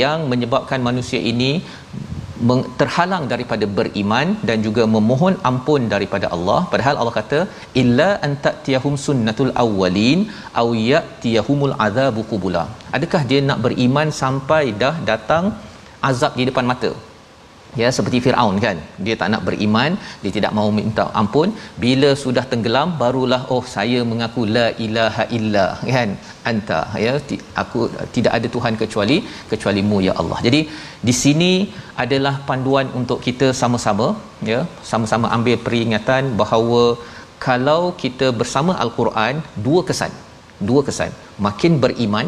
yang 0.00 0.18
menyebabkan 0.32 0.80
manusia 0.88 1.20
ini 1.32 1.52
terhalang 2.80 3.24
daripada 3.32 3.66
beriman 3.78 4.28
dan 4.48 4.58
juga 4.66 4.82
memohon 4.96 5.34
ampun 5.50 5.82
daripada 5.94 6.28
Allah. 6.36 6.60
Padahal 6.72 6.96
Allah 7.00 7.14
kata 7.20 7.40
illa 7.82 8.08
antatiyahum 8.28 8.94
sunnatul 9.06 9.52
awwalin 9.64 10.20
aw 10.62 10.66
yatiyahumul 10.92 11.74
adzabu 11.86 12.22
qubula. 12.32 12.64
Adakah 12.98 13.22
dia 13.32 13.40
nak 13.48 13.60
beriman 13.66 14.10
sampai 14.22 14.64
dah 14.84 14.94
datang 15.10 15.46
azab 16.10 16.32
di 16.40 16.46
depan 16.50 16.66
mata 16.72 16.92
ya 17.80 17.88
seperti 17.96 18.18
Firaun 18.24 18.56
kan. 18.64 18.76
Dia 19.06 19.14
tak 19.20 19.28
nak 19.32 19.42
beriman 19.48 19.90
dia 20.22 20.32
tidak 20.36 20.52
mahu 20.56 20.70
minta 20.78 21.04
ampun. 21.20 21.48
Bila 21.84 22.10
sudah 22.24 22.44
tenggelam 22.52 22.90
barulah 23.02 23.40
oh 23.56 23.62
saya 23.76 24.00
mengaku 24.10 24.44
la 24.56 24.66
ilaha 24.86 25.26
illa 25.38 25.66
kan? 25.94 26.10
Anta 26.50 26.80
ya 27.04 27.14
aku 27.62 27.80
tidak 28.16 28.32
ada 28.38 28.48
tuhan 28.56 28.74
kecuali 28.82 29.16
kecualimu 29.52 29.98
ya 30.08 30.14
Allah. 30.22 30.38
Jadi 30.46 30.60
di 31.08 31.14
sini 31.22 31.52
adalah 32.04 32.34
panduan 32.50 32.88
untuk 33.00 33.18
kita 33.26 33.48
sama-sama 33.62 34.08
ya 34.52 34.60
sama-sama 34.92 35.26
ambil 35.38 35.56
peringatan 35.66 36.24
bahawa 36.42 36.84
kalau 37.46 37.82
kita 38.02 38.26
bersama 38.40 38.72
al-Quran 38.84 39.34
dua 39.66 39.80
kesan 39.88 40.12
dua 40.68 40.80
kesan. 40.88 41.12
Makin 41.46 41.72
beriman 41.84 42.26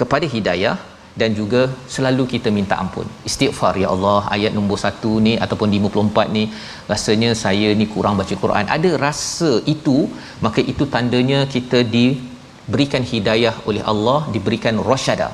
kepada 0.00 0.26
hidayah 0.34 0.76
dan 1.18 1.30
juga 1.38 1.62
selalu 1.94 2.24
kita 2.32 2.48
minta 2.58 2.74
ampun. 2.82 3.06
Istighfar 3.28 3.74
ya 3.82 3.88
Allah 3.94 4.20
ayat 4.36 4.52
nombor 4.56 4.78
1 4.78 5.26
ni 5.26 5.34
ataupun 5.44 5.68
54 5.78 6.36
ni 6.36 6.44
rasanya 6.92 7.30
saya 7.44 7.70
ni 7.80 7.86
kurang 7.94 8.16
baca 8.20 8.34
Quran. 8.44 8.66
Ada 8.76 8.90
rasa 9.06 9.52
itu 9.74 9.98
maka 10.46 10.62
itu 10.72 10.86
tandanya 10.94 11.40
kita 11.54 11.80
diberikan 11.96 13.02
hidayah 13.12 13.54
oleh 13.70 13.82
Allah, 13.92 14.18
diberikan 14.34 14.78
rasyada. 14.90 15.30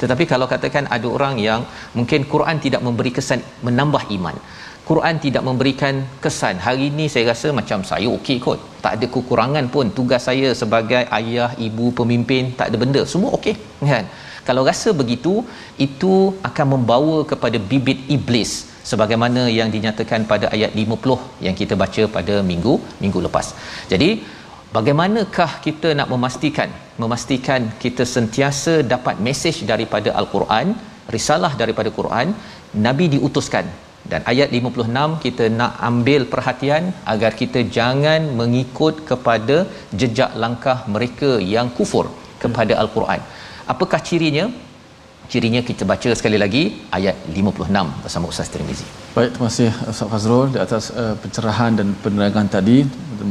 Tetapi 0.00 0.24
kalau 0.32 0.46
katakan 0.54 0.86
ada 0.96 1.06
orang 1.16 1.36
yang 1.48 1.60
mungkin 1.98 2.22
Quran 2.32 2.56
tidak 2.64 2.82
memberi 2.86 3.12
kesan 3.18 3.42
menambah 3.66 4.04
iman. 4.16 4.36
Quran 4.88 5.16
tidak 5.24 5.42
memberikan 5.48 5.94
kesan. 6.24 6.56
Hari 6.66 6.84
ini 6.90 7.06
saya 7.12 7.24
rasa 7.32 7.48
macam 7.58 7.84
saya 7.88 8.08
okey 8.16 8.36
kot. 8.44 8.60
Tak 8.84 8.92
ada 8.96 9.06
kekurangan 9.14 9.66
pun. 9.74 9.92
Tugas 9.98 10.24
saya 10.28 10.48
sebagai 10.60 11.02
ayah, 11.18 11.50
ibu, 11.66 11.92
pemimpin, 11.98 12.56
tak 12.58 12.72
ada 12.72 12.76
benda. 12.82 13.02
Semua 13.12 13.36
okey. 13.36 13.54
Kan? 13.84 14.06
Kalau 14.48 14.62
rasa 14.70 14.90
begitu 15.00 15.34
itu 15.86 16.14
akan 16.48 16.66
membawa 16.74 17.16
kepada 17.30 17.58
bibit 17.70 18.00
iblis 18.16 18.52
sebagaimana 18.90 19.42
yang 19.58 19.68
dinyatakan 19.74 20.20
pada 20.32 20.46
ayat 20.56 20.72
50 20.82 21.46
yang 21.46 21.56
kita 21.60 21.74
baca 21.82 22.02
pada 22.16 22.34
minggu 22.50 22.74
minggu 23.02 23.20
lepas. 23.26 23.48
Jadi 23.92 24.10
bagaimanakah 24.76 25.50
kita 25.66 25.90
nak 25.98 26.08
memastikan 26.14 26.70
memastikan 27.02 27.62
kita 27.82 28.04
sentiasa 28.14 28.74
dapat 28.94 29.16
mesej 29.26 29.56
daripada 29.72 30.10
al-Quran, 30.20 30.68
risalah 31.16 31.52
daripada 31.60 31.90
Quran, 31.98 32.30
nabi 32.86 33.06
diutuskan 33.14 33.66
dan 34.12 34.20
ayat 34.32 34.48
56 34.58 35.22
kita 35.24 35.44
nak 35.60 35.72
ambil 35.88 36.22
perhatian 36.32 36.84
agar 37.12 37.30
kita 37.40 37.60
jangan 37.76 38.22
mengikut 38.40 38.94
kepada 39.10 39.56
jejak 40.00 40.32
langkah 40.42 40.78
mereka 40.94 41.30
yang 41.54 41.68
kufur 41.78 42.06
kepada 42.42 42.74
al-Quran. 42.82 43.20
Apakah 43.72 44.00
cirinya? 44.08 44.46
Cirinya 45.28 45.60
kita 45.60 45.84
baca 45.84 46.08
sekali 46.18 46.40
lagi 46.40 46.62
ayat 46.88 47.16
56 47.28 47.68
bersama 48.04 48.24
Ustaz 48.32 48.48
Tirmizi. 48.52 48.86
Baik, 49.12 49.36
terima 49.36 49.48
kasih 49.52 49.68
Ustaz 49.92 50.08
Fazrul 50.12 50.46
di 50.54 50.58
atas 50.64 50.84
uh, 51.02 51.12
pencerahan 51.22 51.76
dan 51.76 51.92
penerangan 52.02 52.48
tadi. 52.48 52.78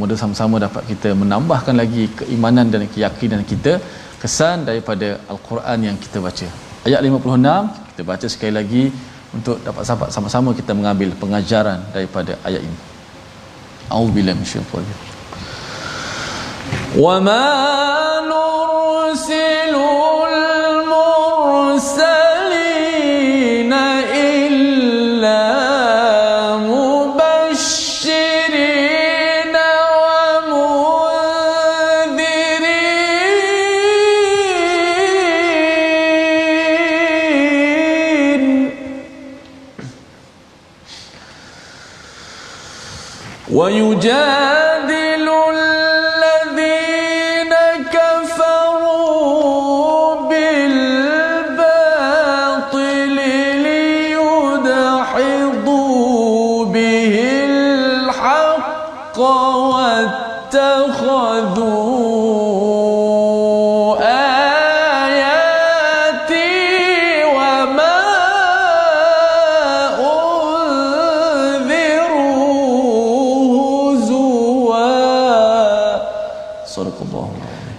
Mudah 0.02 0.14
sama-sama 0.22 0.62
dapat 0.62 0.86
kita 0.92 1.18
menambahkan 1.22 1.74
lagi 1.82 2.06
keimanan 2.20 2.70
dan 2.70 2.86
keyakinan 2.86 3.42
kita 3.52 3.82
kesan 4.22 4.70
daripada 4.70 5.18
al-Quran 5.26 5.90
yang 5.90 5.98
kita 6.04 6.22
baca. 6.28 6.48
Ayat 6.86 7.02
56 7.02 7.90
kita 7.90 8.02
baca 8.12 8.28
sekali 8.34 8.54
lagi 8.60 8.84
untuk 9.34 9.58
dapat 9.66 9.84
sahabat 9.90 10.10
sama-sama 10.14 10.54
kita 10.60 10.78
mengambil 10.78 11.10
pengajaran 11.18 11.82
daripada 11.96 12.38
ayat 12.46 12.62
ini. 12.68 12.78
A'udzubillahi 13.90 14.38
minasyaitanir 14.38 14.86
rajim. 14.86 14.98
Wa 17.06 17.16
ma 17.26 17.44
nursilu 18.30 19.88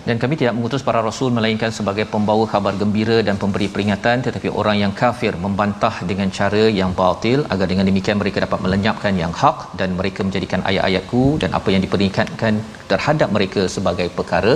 dan 0.09 0.16
kami 0.23 0.35
tidak 0.40 0.55
mengutus 0.57 0.83
para 0.87 1.01
rasul 1.09 1.29
melainkan 1.37 1.71
sebagai 1.79 2.05
pembawa 2.12 2.44
kabar 2.53 2.73
gembira 2.81 3.16
dan 3.27 3.37
pemberi 3.42 3.66
peringatan 3.75 4.25
tetapi 4.27 4.49
orang 4.61 4.77
yang 4.83 4.92
kafir 5.01 5.33
membantah 5.44 5.94
dengan 6.11 6.29
cara 6.38 6.64
yang 6.81 6.92
batil. 7.01 7.44
Agar 7.53 7.66
dengan 7.73 7.85
demikian 7.90 8.16
mereka 8.23 8.40
dapat 8.47 8.61
melenyapkan 8.64 9.12
yang 9.23 9.33
hak 9.40 9.77
dan 9.81 9.92
mereka 10.01 10.25
menjadikan 10.27 10.64
ayat-ayatku 10.71 11.25
dan 11.42 11.53
apa 11.59 11.68
yang 11.75 11.83
diperingatkan 11.87 12.55
terhadap 12.92 13.29
mereka 13.37 13.62
sebagai 13.77 14.09
perkara 14.18 14.55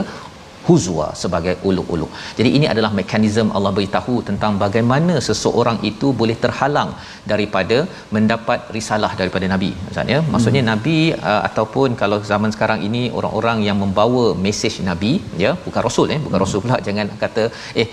huzwa 0.67 1.07
sebagai 1.23 1.55
ulu-ulu. 1.69 2.09
Jadi 2.39 2.51
ini 2.59 2.67
adalah 2.73 2.91
mekanisme 2.99 3.51
Allah 3.57 3.73
beritahu 3.79 4.15
tentang 4.29 4.53
bagaimana 4.65 5.15
seseorang 5.29 5.79
itu 5.91 6.09
boleh 6.21 6.37
terhalang 6.45 6.91
daripada 7.33 7.79
mendapat 8.17 8.61
risalah 8.77 9.13
daripada 9.21 9.47
nabi. 9.55 9.71
Maksudnya, 9.87 10.19
hmm. 10.21 10.31
maksudnya 10.35 10.63
nabi 10.73 10.99
uh, 11.31 11.43
ataupun 11.49 11.99
kalau 12.03 12.19
zaman 12.33 12.53
sekarang 12.57 12.81
ini 12.89 13.03
orang-orang 13.19 13.61
yang 13.69 13.79
membawa 13.85 14.25
mesej 14.47 14.77
nabi 14.91 15.13
ya, 15.45 15.53
bukan 15.67 15.83
rasul 15.89 16.07
ya, 16.15 16.19
bukan 16.27 16.39
hmm. 16.39 16.47
rasul 16.47 16.61
pula 16.65 16.79
jangan 16.89 17.09
kata 17.25 17.45
eh 17.83 17.89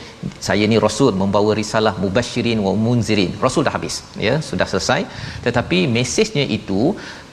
saya 0.48 0.66
ni 0.72 0.78
rasul 0.88 1.12
membawa 1.24 1.52
risalah 1.62 1.96
mubasyirin 2.04 2.60
wa 2.68 2.74
munzirin. 2.86 3.32
Rasul 3.46 3.64
dah 3.68 3.76
habis 3.78 3.98
ya, 4.28 4.36
sudah 4.52 4.68
selesai. 4.74 5.02
Tetapi 5.48 5.80
mesejnya 5.98 6.46
itu 6.60 6.82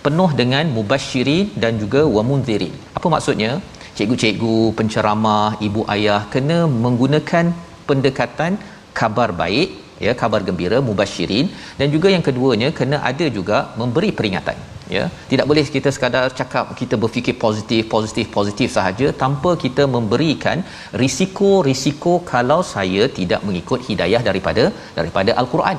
penuh 0.05 0.31
dengan 0.40 0.64
mubasyirin 0.77 1.46
dan 1.62 1.72
juga 1.83 2.03
wa 2.16 2.22
munzirin. 2.29 2.75
Apa 2.99 3.09
maksudnya? 3.14 3.51
Cikgu-cikgu, 3.98 4.59
penceramah, 4.78 5.48
ibu 5.66 5.82
ayah 5.94 6.20
kena 6.35 6.59
menggunakan 6.85 7.46
pendekatan 7.88 8.54
kabar 9.00 9.30
baik, 9.42 9.68
ya, 10.06 10.12
kabar 10.22 10.40
gembira, 10.48 10.78
mubasyirin 10.88 11.46
dan 11.80 11.88
juga 11.94 12.09
yang 12.14 12.24
keduanya 12.28 12.70
kena 12.78 12.98
ada 13.11 13.28
juga 13.38 13.59
memberi 13.80 14.11
peringatan. 14.20 14.59
Ya, 14.94 15.04
tidak 15.30 15.46
boleh 15.50 15.64
kita 15.76 15.90
sekadar 15.94 16.26
cakap 16.40 16.66
kita 16.80 16.94
berfikir 17.02 17.35
positif, 17.44 17.82
positif, 17.94 18.26
positif 18.37 18.68
sahaja 18.76 19.06
tanpa 19.22 19.50
kita 19.64 19.82
memberikan 19.94 20.62
risiko-risiko 21.02 22.12
kalau 22.32 22.61
saya 22.74 23.04
tidak 23.18 23.42
mengikut 23.48 23.82
hidayah 23.88 24.22
daripada 24.28 24.64
daripada 24.98 25.35
al-Quran. 25.42 25.78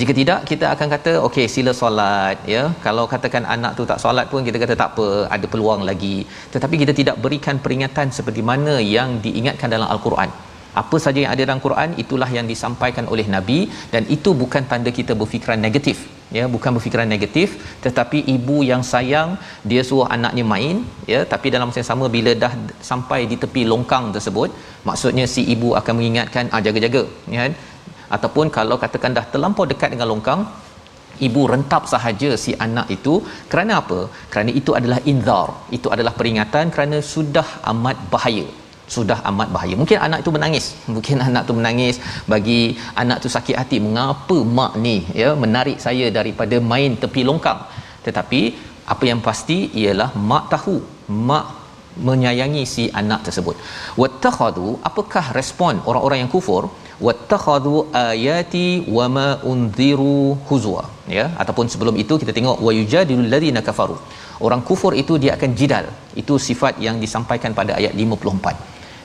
Jika 0.00 0.12
tidak 0.18 0.40
kita 0.48 0.66
akan 0.74 0.88
kata 0.94 1.12
okey 1.26 1.46
sila 1.52 1.72
solat 1.80 2.38
ya. 2.54 2.62
Kalau 2.86 3.04
katakan 3.12 3.44
anak 3.54 3.72
tu 3.78 3.84
tak 3.90 4.00
solat 4.02 4.26
pun 4.32 4.44
kita 4.48 4.58
kata 4.62 4.74
tak 4.82 4.90
apa, 4.92 5.06
ada 5.34 5.46
peluang 5.52 5.82
lagi. 5.90 6.16
Tetapi 6.54 6.74
kita 6.82 6.92
tidak 6.98 7.16
berikan 7.24 7.56
peringatan 7.64 8.12
seperti 8.18 8.44
mana 8.50 8.74
yang 8.96 9.10
diingatkan 9.24 9.72
dalam 9.74 9.88
al-Quran. 9.94 10.30
Apa 10.82 10.96
saja 11.04 11.18
yang 11.22 11.32
ada 11.34 11.42
dalam 11.48 11.62
Quran 11.66 11.90
itulah 12.02 12.28
yang 12.36 12.46
disampaikan 12.52 13.04
oleh 13.12 13.26
nabi 13.34 13.58
dan 13.92 14.04
itu 14.16 14.30
bukan 14.42 14.62
tanda 14.70 14.90
kita 14.98 15.12
berfikiran 15.20 15.60
negatif 15.66 15.98
ya 16.36 16.44
bukan 16.54 16.70
berfikiran 16.76 17.08
negatif 17.14 17.48
tetapi 17.84 18.18
ibu 18.34 18.56
yang 18.70 18.82
sayang 18.92 19.30
dia 19.70 19.82
suruh 19.88 20.08
anaknya 20.16 20.44
main 20.52 20.76
ya 21.12 21.20
tapi 21.32 21.52
dalam 21.54 21.68
masa 21.70 21.80
yang 21.80 21.90
sama 21.92 22.06
bila 22.16 22.32
dah 22.44 22.52
sampai 22.90 23.20
di 23.30 23.38
tepi 23.42 23.62
longkang 23.72 24.06
tersebut 24.16 24.50
maksudnya 24.88 25.24
si 25.34 25.44
ibu 25.54 25.70
akan 25.80 25.94
mengingatkan 25.98 26.50
ah 26.56 26.60
jaga-jaga 26.66 27.02
ya 27.34 27.38
kan 27.44 27.54
ataupun 28.16 28.46
kalau 28.56 28.76
katakan 28.84 29.12
dah 29.18 29.26
terlampau 29.32 29.64
dekat 29.72 29.90
dengan 29.94 30.08
longkang 30.12 30.40
ibu 31.26 31.42
rentap 31.52 31.82
sahaja 31.92 32.30
si 32.44 32.52
anak 32.66 32.86
itu. 32.96 33.14
Kerana 33.50 33.72
apa? 33.82 33.98
Kerana 34.32 34.50
itu 34.60 34.72
adalah 34.78 35.00
inzar 35.12 35.48
itu 35.76 35.88
adalah 35.94 36.12
peringatan 36.18 36.72
kerana 36.74 36.98
sudah 37.14 37.48
amat 37.72 37.98
bahaya. 38.14 38.46
Sudah 38.94 39.18
amat 39.30 39.48
bahaya. 39.54 39.74
Mungkin 39.80 39.98
anak 40.06 40.18
itu 40.22 40.30
menangis. 40.36 40.66
Mungkin 40.94 41.16
anak 41.28 41.42
tu 41.48 41.54
menangis. 41.58 41.96
Bagi 42.32 42.60
anak 43.02 43.18
tu 43.24 43.28
sakit 43.36 43.56
hati. 43.60 43.78
Mengapa 43.86 44.38
mak 44.58 44.72
ni 44.86 44.96
ya 45.22 45.30
menarik 45.44 45.78
saya 45.86 46.08
daripada 46.18 46.58
main 46.72 46.94
tepi 47.02 47.22
longkang? 47.30 47.60
Tetapi 48.06 48.40
apa 48.94 49.04
yang 49.10 49.20
pasti 49.28 49.58
ialah 49.82 50.10
mak 50.30 50.44
tahu. 50.54 50.76
Mak 51.30 51.46
menyayangi 52.08 52.62
si 52.74 52.84
anak 53.00 53.20
tersebut. 53.26 53.56
Wattakhadu 54.00 54.68
apakah 54.88 55.24
respon 55.38 55.80
orang-orang 55.88 56.18
yang 56.22 56.30
kufur 56.34 56.62
wattakhadhu 57.06 57.74
ayati 58.04 58.66
wama 58.98 59.28
unziru 59.50 60.36
huzwa 60.48 60.84
ya? 61.18 61.26
Ataupun 61.42 61.68
sebelum 61.72 61.96
itu 62.04 62.16
kita 62.22 62.34
tengok 62.38 62.58
wayujadilul 62.66 63.30
ladzina 63.34 63.62
kafaru 63.68 63.98
orang 64.46 64.62
kufur 64.68 64.92
itu 65.02 65.14
dia 65.22 65.32
akan 65.36 65.50
jidal. 65.58 65.86
Itu 66.22 66.34
sifat 66.48 66.74
yang 66.86 66.96
disampaikan 67.04 67.52
pada 67.58 67.72
ayat 67.80 67.92
54 68.04 68.54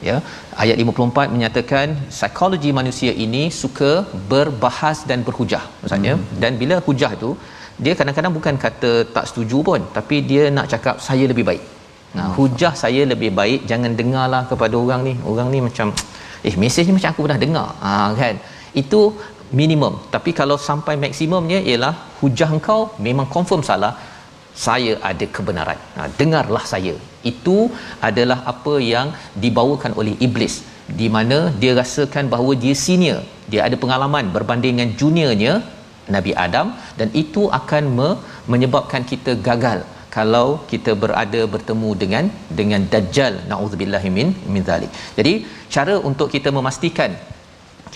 ya? 0.10 0.16
Ayat 0.64 0.78
54 0.84 1.36
menyatakan 1.36 1.88
psikologi 2.14 2.72
manusia 2.80 3.12
ini 3.26 3.44
suka 3.62 3.92
berbahas 4.32 5.02
dan 5.10 5.22
berhujah. 5.28 5.64
Maksudnya 5.82 6.16
hmm. 6.18 6.40
dan 6.44 6.54
bila 6.62 6.78
hujah 6.88 7.14
tu 7.24 7.32
dia 7.84 7.94
kadang-kadang 8.00 8.34
bukan 8.38 8.56
kata 8.66 8.92
tak 9.16 9.26
setuju 9.30 9.60
pun 9.68 9.82
tapi 9.98 10.18
dia 10.32 10.44
nak 10.58 10.68
cakap 10.74 10.98
saya 11.08 11.26
lebih 11.34 11.46
baik. 11.52 11.64
Nah 12.18 12.28
hujah 12.38 12.74
saya 12.84 13.02
lebih 13.12 13.32
baik 13.40 13.62
jangan 13.72 13.92
dengarlah 14.00 14.44
kepada 14.52 14.76
orang 14.84 15.02
ni. 15.08 15.14
Orang 15.32 15.48
ni 15.54 15.62
macam 15.68 15.90
eh 16.50 16.56
mesej 16.62 16.86
ni 16.88 16.94
macam 16.98 17.12
aku 17.14 17.22
pernah 17.26 17.42
dengar. 17.46 17.68
Ha 17.86 17.92
kan? 18.22 18.36
Itu 18.82 19.02
minimum. 19.62 19.94
Tapi 20.16 20.32
kalau 20.40 20.58
sampai 20.70 20.96
maksimumnya 21.04 21.60
ialah 21.70 21.94
hujah 22.22 22.50
engkau 22.56 22.80
memang 23.08 23.28
confirm 23.36 23.62
salah 23.70 23.94
saya 24.66 24.94
ada 25.10 25.26
kebenaran. 25.36 25.80
Ha, 25.98 26.08
dengarlah 26.20 26.64
saya. 26.74 26.96
Itu 27.32 27.58
adalah 28.10 28.40
apa 28.52 28.74
yang 28.94 29.08
dibawakan 29.44 29.94
oleh 30.00 30.16
iblis 30.26 30.56
di 31.02 31.08
mana 31.16 31.38
dia 31.62 31.74
rasakan 31.82 32.28
bahawa 32.34 32.54
dia 32.64 32.76
senior. 32.86 33.22
Dia 33.52 33.62
ada 33.68 33.76
pengalaman 33.84 34.28
berbanding 34.36 34.74
dengan 34.76 34.92
juniornya 35.02 35.54
Nabi 36.16 36.32
Adam 36.46 36.68
dan 37.00 37.10
itu 37.22 37.48
akan 37.60 37.84
me- 37.98 38.20
menyebabkan 38.52 39.04
kita 39.12 39.34
gagal 39.48 39.80
kalau 40.16 40.48
kita 40.72 40.92
berada 41.04 41.42
bertemu 41.54 41.90
dengan 42.04 42.24
dengan 42.60 42.82
dajjal 42.94 43.34
naudzubillahi 43.52 44.10
min 44.18 44.30
min 44.54 44.64
zalik. 44.70 44.92
Jadi 45.18 45.34
cara 45.76 45.96
untuk 46.10 46.28
kita 46.36 46.50
memastikan 46.58 47.12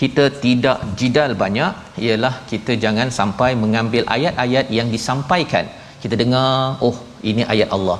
kita 0.00 0.24
tidak 0.44 0.78
jidal 1.00 1.32
banyak 1.42 1.72
ialah 2.06 2.34
kita 2.50 2.72
jangan 2.84 3.08
sampai 3.18 3.50
mengambil 3.62 4.02
ayat-ayat 4.16 4.66
yang 4.78 4.88
disampaikan. 4.96 5.64
Kita 6.02 6.14
dengar 6.22 6.76
oh 6.86 6.96
ini 7.30 7.42
ayat 7.54 7.70
Allah. 7.76 7.98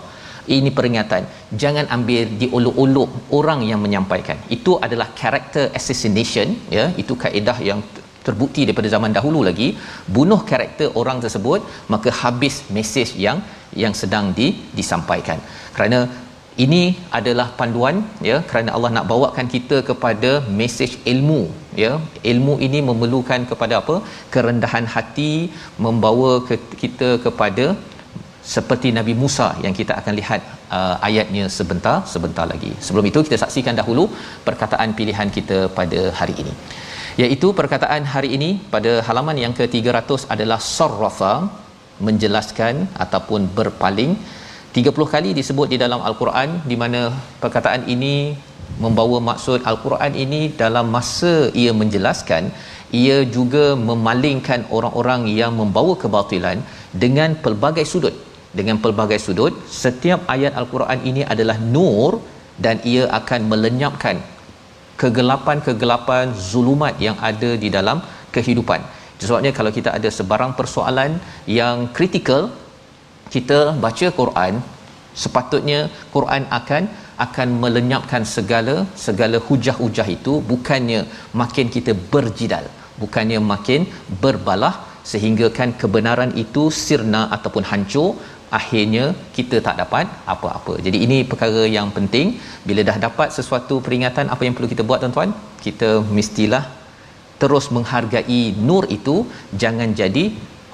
Ini 0.56 0.70
peringatan. 0.78 1.22
Jangan 1.62 1.86
ambil 1.96 2.22
diolok-olok 2.42 3.10
orang 3.38 3.60
yang 3.70 3.80
menyampaikan. 3.84 4.38
Itu 4.56 4.72
adalah 4.86 5.08
character 5.20 5.64
assassination 5.78 6.54
ya. 6.76 6.84
Itu 7.02 7.16
kaedah 7.22 7.58
yang 7.68 7.80
terbukti 8.26 8.62
daripada 8.66 8.88
zaman 8.94 9.12
dahulu 9.16 9.40
lagi 9.48 9.68
bunuh 10.16 10.40
karakter 10.50 10.88
orang 11.00 11.18
tersebut 11.24 11.60
maka 11.94 12.10
habis 12.22 12.56
mesej 12.76 13.10
yang 13.26 13.40
yang 13.82 13.94
sedang 14.02 14.26
di, 14.38 14.46
disampaikan. 14.78 15.38
Kerana 15.76 15.98
ini 16.64 16.82
adalah 17.18 17.46
panduan 17.58 17.96
ya 18.28 18.36
kerana 18.50 18.70
Allah 18.76 18.90
nak 18.96 19.06
bawakan 19.12 19.46
kita 19.54 19.78
kepada 19.88 20.30
mesej 20.60 20.92
ilmu 21.12 21.42
ya. 21.82 21.92
Ilmu 22.32 22.54
ini 22.66 22.80
memerlukan 22.88 23.42
kepada 23.50 23.74
apa? 23.82 23.96
Kerendahan 24.36 24.86
hati 24.94 25.32
membawa 25.86 26.32
ke, 26.48 26.56
kita 26.82 27.10
kepada 27.26 27.66
seperti 28.54 28.88
Nabi 28.98 29.14
Musa 29.22 29.48
yang 29.64 29.74
kita 29.78 29.92
akan 30.00 30.14
lihat 30.20 30.40
uh, 30.76 30.96
ayatnya 31.08 31.44
sebentar 31.58 31.96
sebentar 32.14 32.46
lagi. 32.52 32.72
Sebelum 32.86 33.06
itu 33.10 33.20
kita 33.28 33.38
saksikan 33.44 33.76
dahulu 33.80 34.04
perkataan 34.48 34.90
pilihan 35.00 35.30
kita 35.38 35.58
pada 35.78 36.02
hari 36.20 36.36
ini 36.44 36.54
iaitu 37.22 37.48
perkataan 37.58 38.02
hari 38.12 38.28
ini 38.36 38.50
pada 38.72 38.92
halaman 39.06 39.36
yang 39.42 39.54
ke-300 39.58 40.28
adalah 40.34 40.58
sarrafa 40.74 41.34
menjelaskan 42.06 42.74
ataupun 43.04 43.48
berpaling. 43.58 44.12
30 44.76 45.12
kali 45.14 45.30
disebut 45.38 45.68
di 45.72 45.78
dalam 45.84 46.00
al-Quran 46.08 46.60
di 46.70 46.76
mana 46.82 47.00
perkataan 47.42 47.88
ini 47.94 48.14
membawa 48.84 49.18
maksud 49.28 49.64
al-Quran 49.70 50.12
ini 50.24 50.40
dalam 50.62 50.86
masa 50.96 51.34
ia 51.62 51.72
menjelaskan 51.80 52.52
ia 53.02 53.18
juga 53.36 53.64
memalingkan 53.88 54.60
orang-orang 54.76 55.22
yang 55.40 55.52
membawa 55.60 55.94
kebatilan 56.02 56.60
dengan 57.04 57.32
pelbagai 57.44 57.86
sudut. 57.92 58.14
Dengan 58.58 58.76
pelbagai 58.84 59.18
sudut 59.24 59.54
setiap 59.82 60.20
ayat 60.34 60.52
al-Quran 60.60 61.00
ini 61.08 61.22
adalah 61.32 61.56
nur 61.74 62.20
dan 62.64 62.76
ia 62.92 63.04
akan 63.18 63.40
melenyapkan 63.52 64.16
kegelapan-kegelapan 65.00 66.34
zulumat 66.50 66.94
yang 67.06 67.16
ada 67.30 67.50
di 67.64 67.68
dalam 67.76 67.98
kehidupan. 68.36 68.80
Sebabnya 69.24 69.52
kalau 69.58 69.70
kita 69.78 69.90
ada 69.98 70.08
sebarang 70.18 70.52
persoalan 70.58 71.12
yang 71.58 71.76
kritikal, 71.96 72.42
kita 73.34 73.58
baca 73.84 74.06
Quran, 74.20 74.54
sepatutnya 75.22 75.80
Quran 76.14 76.44
akan 76.58 76.82
akan 77.24 77.48
melenyapkan 77.62 78.22
segala 78.34 78.74
segala 79.06 79.38
hujah-hujah 79.46 80.08
itu 80.16 80.32
bukannya 80.50 81.00
makin 81.40 81.72
kita 81.76 81.92
berjidal, 82.12 82.66
bukannya 83.02 83.40
makin 83.52 83.88
berbalah 84.24 84.74
sehingga 85.10 85.46
kan 85.58 85.70
kebenaran 85.80 86.32
itu 86.44 86.62
sirna 86.84 87.22
ataupun 87.36 87.64
hancur 87.70 88.08
akhirnya 88.58 89.04
kita 89.36 89.58
tak 89.66 89.76
dapat 89.82 90.06
apa-apa. 90.34 90.74
Jadi 90.86 90.98
ini 91.06 91.18
perkara 91.30 91.62
yang 91.76 91.88
penting 91.96 92.38
bila 92.68 92.82
dah 92.90 92.96
dapat 93.06 93.30
sesuatu 93.38 93.76
peringatan 93.86 94.26
apa 94.34 94.42
yang 94.46 94.54
perlu 94.56 94.70
kita 94.72 94.84
buat 94.88 95.00
tuan-tuan? 95.02 95.32
Kita 95.66 95.90
mestilah 96.18 96.64
terus 97.42 97.66
menghargai 97.76 98.42
nur 98.68 98.84
itu 98.98 99.16
jangan 99.62 99.90
jadi 100.02 100.24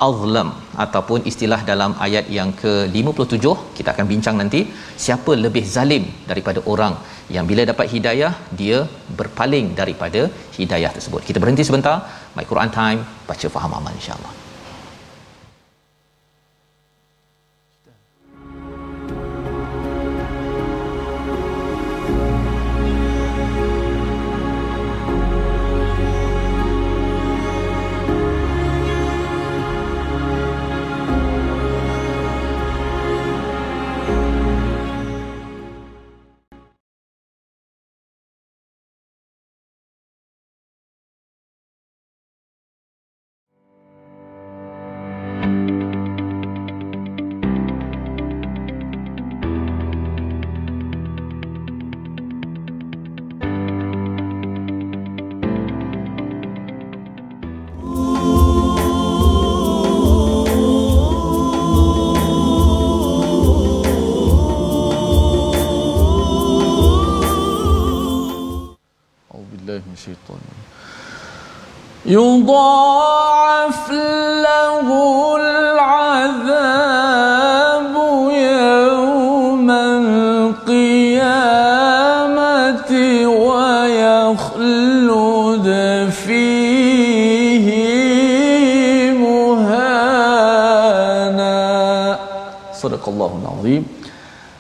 azlam 0.09 0.49
ataupun 0.85 1.27
istilah 1.31 1.61
dalam 1.71 1.93
ayat 2.07 2.27
yang 2.37 2.51
ke-57 2.63 3.47
kita 3.79 3.89
akan 3.95 4.07
bincang 4.13 4.37
nanti 4.41 4.61
siapa 5.05 5.33
lebih 5.45 5.65
zalim 5.75 6.05
daripada 6.31 6.63
orang 6.73 6.95
yang 7.35 7.47
bila 7.51 7.65
dapat 7.73 7.87
hidayah 7.95 8.33
dia 8.61 8.79
berpaling 9.21 9.69
daripada 9.81 10.23
hidayah 10.59 10.93
tersebut. 10.97 11.23
Kita 11.31 11.41
berhenti 11.43 11.67
sebentar. 11.71 11.97
My 12.37 12.47
Quran 12.53 12.73
Time 12.79 13.01
baca 13.31 13.49
faham 13.57 13.75
amal 13.81 13.95
insya-Allah. 14.01 14.42
يضاعف 72.12 73.92
له 74.48 74.88
العذاب 75.36 76.76
يوم 78.32 79.68
القيامة 79.72 81.32
ويخلد 84.48 84.88
فيه 86.24 87.68
مهانا 89.20 90.28
صدق 92.74 93.04
الله 93.10 93.32
العظيم 93.44 93.84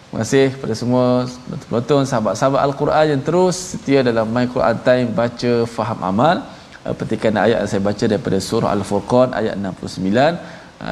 Terima 0.07 0.23
kasih 0.33 0.49
kepada 0.55 0.73
semua 0.73 1.29
penonton 1.69 2.01
sahabat-sahabat 2.01 2.57
Al-Quran 2.65 3.05
yang 3.13 3.21
terus 3.21 3.77
setia 3.77 4.01
dalam 4.01 4.25
My 4.33 4.49
Quran 4.49 4.77
Time 4.81 5.13
baca 5.13 5.51
faham 5.69 5.99
amal. 6.01 6.50
Uh, 6.82 6.94
petikan 6.98 7.30
ayat 7.38 7.62
yang 7.62 7.70
saya 7.70 7.82
baca 7.88 8.04
daripada 8.10 8.38
surah 8.42 8.70
Al-Furqan 8.74 9.28
ayat 9.40 9.54
69 9.54 10.02
uh, 10.18 10.34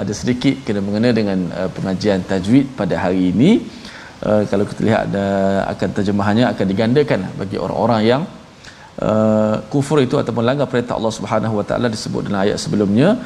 ada 0.03 0.13
sedikit 0.15 0.55
kena 0.63 0.79
mengena 0.87 1.11
dengan 1.11 1.39
uh, 1.51 1.67
pengajian 1.77 2.23
tajwid 2.31 2.67
pada 2.79 2.95
hari 3.05 3.35
ini. 3.35 3.53
Kalau 4.21 4.65
kita 4.69 4.85
lihat 4.85 5.03
ada 5.09 5.27
akan 5.73 5.89
terjemahannya 5.97 6.45
akan 6.53 6.67
digandakan 6.71 7.21
bagi 7.41 7.57
orang-orang 7.57 8.01
yang 8.05 8.23
kufur 9.73 9.97
itu 10.05 10.21
atau 10.21 10.33
melanggar 10.37 10.69
perintah 10.69 10.93
Allah 10.99 11.13
Subhanahu 11.19 11.55
Wa 11.59 11.65
Taala 11.65 11.89
disebut 11.89 12.29
dalam 12.29 12.45
ayat 12.45 12.61
sebelumnya. 12.61 13.17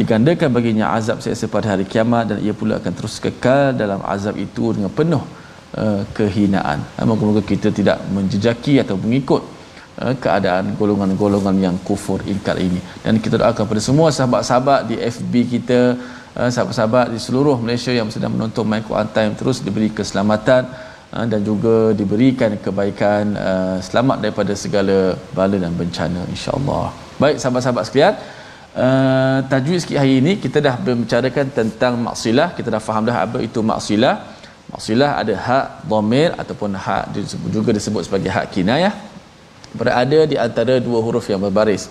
Digandakan 0.00 0.52
baginya 0.52 0.92
azab 0.92 1.24
seksa 1.24 1.48
pada 1.48 1.72
hari 1.72 1.88
kiamat 1.88 2.28
dan 2.28 2.44
ia 2.44 2.52
pula 2.52 2.76
akan 2.76 2.92
terus 2.98 3.16
kekal 3.16 3.72
dalam 3.80 4.04
azab 4.04 4.36
itu 4.36 4.76
dengan 4.76 4.92
penuh 4.92 5.24
uh, 5.72 6.04
kehinaan. 6.12 6.84
Moga-moga 7.08 7.40
kita 7.40 7.72
tidak 7.72 8.04
menjejaki 8.12 8.76
atau 8.84 9.00
mengikut 9.00 9.55
keadaan 9.96 10.76
golongan-golongan 10.80 11.56
yang 11.56 11.76
kufur 11.88 12.20
ingkar 12.32 12.56
ini 12.60 12.80
dan 13.04 13.16
kita 13.24 13.40
doakan 13.40 13.64
kepada 13.64 13.82
semua 13.88 14.08
sahabat-sahabat 14.12 14.80
di 14.90 14.96
FB 15.00 15.32
kita 15.52 15.80
uh, 16.36 16.50
sahabat-sahabat 16.52 17.16
di 17.16 17.18
seluruh 17.26 17.56
Malaysia 17.64 17.92
yang 17.96 18.12
sedang 18.12 18.36
menonton 18.36 18.68
My 18.68 18.84
Quran 18.88 19.08
Time 19.16 19.32
terus 19.40 19.64
diberi 19.64 19.88
keselamatan 19.98 20.68
uh, 21.16 21.24
dan 21.32 21.40
juga 21.40 21.96
diberikan 22.00 22.60
kebaikan 22.60 23.24
selamat 23.88 24.16
daripada 24.20 24.52
segala 24.52 25.16
bala 25.32 25.56
dan 25.64 25.72
bencana 25.80 26.28
insya-Allah. 26.34 26.92
Baik 27.16 27.40
sahabat-sahabat 27.40 27.84
sekalian, 27.88 28.14
tajwid 29.48 29.80
sikit 29.80 29.98
hari 30.04 30.20
ini 30.20 30.32
kita 30.44 30.60
dah 30.60 30.76
membicarakan 30.76 31.46
tentang 31.58 31.96
maksilah, 31.96 32.52
kita 32.52 32.68
dah 32.74 32.82
faham 32.84 33.08
dah 33.08 33.24
apa 33.24 33.40
itu 33.48 33.64
maksilah. 33.64 34.36
Maksilah 34.66 35.10
ada 35.22 35.34
hak 35.46 35.66
dhamir 35.88 36.30
ataupun 36.42 36.76
hak 36.84 37.16
juga 37.56 37.70
disebut 37.72 38.02
sebagai 38.04 38.28
hak 38.36 38.52
kinayah 38.52 38.92
berada 39.80 40.20
di 40.32 40.36
antara 40.46 40.74
dua 40.86 40.98
huruf 41.04 41.26
yang 41.32 41.40
berbaris. 41.46 41.86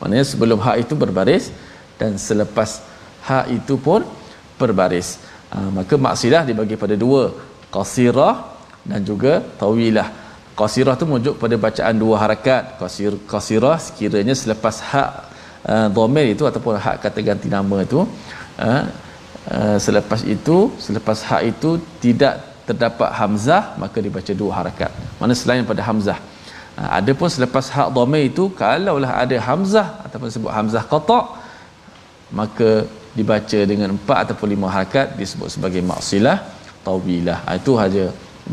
Maknanya 0.00 0.24
sebelum 0.32 0.58
hak 0.66 0.76
itu 0.84 0.94
berbaris 1.02 1.44
dan 2.00 2.20
selepas 2.20 2.82
hak 3.28 3.44
itu 3.58 3.74
pun 3.86 4.04
berbaris. 4.60 5.08
Uh, 5.54 5.70
maka 5.78 5.94
maksilah 6.06 6.42
dibagi 6.48 6.76
pada 6.84 6.96
dua, 6.98 7.32
qasirah 7.70 8.34
dan 8.82 9.00
juga 9.10 9.44
tawilah. 9.60 10.08
Qasirah 10.56 10.94
tu 11.00 11.04
merujuk 11.04 11.34
pada 11.36 11.54
bacaan 11.60 11.94
dua 11.96 12.16
harakat. 12.24 12.80
Qasir 12.80 13.12
qasirah 13.32 13.76
sekiranya 13.86 14.34
selepas 14.42 14.80
hak 14.90 15.10
uh, 15.68 15.88
dhamir 15.96 16.26
itu 16.34 16.44
ataupun 16.50 16.80
hak 16.80 16.96
kata 17.04 17.20
ganti 17.20 17.48
nama 17.52 17.76
itu 17.86 18.00
uh, 18.60 18.82
uh, 19.52 19.76
selepas 19.86 20.20
itu 20.24 20.72
selepas 20.80 21.18
hak 21.28 21.42
itu 21.52 21.70
tidak 22.00 22.40
terdapat 22.66 23.10
hamzah 23.14 23.78
maka 23.82 23.98
dibaca 24.02 24.32
dua 24.34 24.52
harakat. 24.62 24.90
Mana 25.20 25.32
selain 25.32 25.62
pada 25.62 25.82
hamzah. 25.86 26.18
Uh, 26.76 26.90
ada 26.98 27.12
pun 27.20 27.28
selepas 27.36 27.64
hak 27.76 27.88
dhamir 27.96 28.22
itu 28.30 28.44
kalaulah 28.60 29.12
ada 29.22 29.36
hamzah 29.48 29.88
ataupun 30.06 30.28
sebut 30.34 30.52
hamzah 30.56 30.84
qata 30.92 31.20
maka 32.40 32.70
dibaca 33.18 33.60
dengan 33.70 33.88
empat 33.96 34.18
ataupun 34.24 34.48
lima 34.54 34.68
harakat 34.74 35.16
disebut 35.20 35.48
sebagai 35.54 35.82
maksilah 35.92 36.38
tawilah. 36.86 37.38
Uh, 37.48 37.56
itu 37.60 37.72
saja 37.80 38.04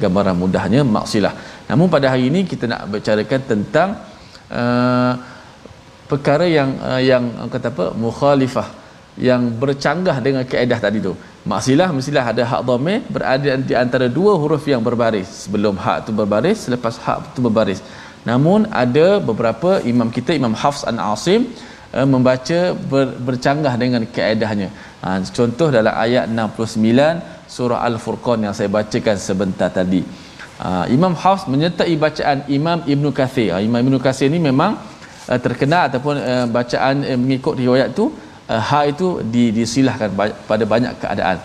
gambaran 0.02 0.36
mudahnya 0.42 0.82
maksilah. 0.98 1.34
Namun 1.70 1.88
pada 1.96 2.08
hari 2.14 2.24
ini 2.32 2.42
kita 2.52 2.66
nak 2.72 2.82
bicarakan 2.94 3.42
tentang 3.52 3.90
uh, 4.62 5.14
perkara 6.12 6.46
yang 6.58 6.70
uh, 6.80 7.02
yang 7.02 7.24
kata 7.54 7.68
apa 7.74 7.86
mukhalifah 8.06 8.68
yang 9.18 9.42
bercanggah 9.62 10.18
dengan 10.26 10.44
kaedah 10.52 10.80
tadi 10.86 11.00
tu. 11.08 11.14
Maksilah 11.52 11.90
mestilah 11.96 12.26
ada 12.32 12.44
hak 12.52 12.62
dhamir 12.68 13.00
berada 13.16 13.52
di 13.70 13.76
antara 13.84 14.08
dua 14.18 14.34
huruf 14.42 14.64
yang 14.74 14.82
berbaris. 14.88 15.30
Sebelum 15.46 15.76
hak 15.86 16.08
tu 16.08 16.12
berbaris, 16.20 16.66
selepas 16.66 16.96
hak 17.06 17.36
tu 17.36 17.42
berbaris. 17.46 17.82
Namun 18.30 18.72
ada 18.84 19.08
beberapa 19.30 19.84
imam 19.92 20.10
kita 20.18 20.32
Imam 20.40 20.56
Hafs 20.62 20.84
an 20.92 20.98
Asim 21.12 21.52
uh, 21.92 22.08
membaca 22.14 22.60
ber, 22.92 23.06
bercanggah 23.28 23.74
dengan 23.84 24.04
kaedahnya. 24.16 24.70
Ha, 25.04 25.20
contoh 25.38 25.68
dalam 25.68 25.92
ayat 25.92 26.32
69 26.32 27.52
surah 27.56 27.80
Al-Furqan 27.88 28.40
yang 28.48 28.54
saya 28.56 28.72
bacakan 28.72 29.18
sebentar 29.28 29.70
tadi. 29.80 30.02
Uh, 30.64 30.86
Imam 30.96 31.14
Hafs 31.22 31.44
menyertai 31.52 31.94
bacaan 32.00 32.48
Imam 32.48 32.80
Ibn 32.94 33.06
Kathir. 33.12 33.50
Uh, 33.56 33.62
Imam 33.68 33.80
Ibn 33.84 33.96
Kathir 34.06 34.32
ni 34.32 34.40
memang 34.40 34.80
uh, 35.28 35.40
terkenal 35.46 35.92
ataupun 35.92 36.16
uh, 36.16 36.46
bacaan 36.48 37.04
uh, 37.04 37.20
mengikut 37.20 37.60
riwayat 37.60 37.92
tu 37.92 38.06
uh, 38.48 38.62
ha 38.70 38.80
itu 38.88 39.20
di, 39.34 39.52
disilahkan 39.52 40.10
ba- 40.16 40.38
pada 40.50 40.64
banyak 40.64 40.96
keadaan. 41.04 41.38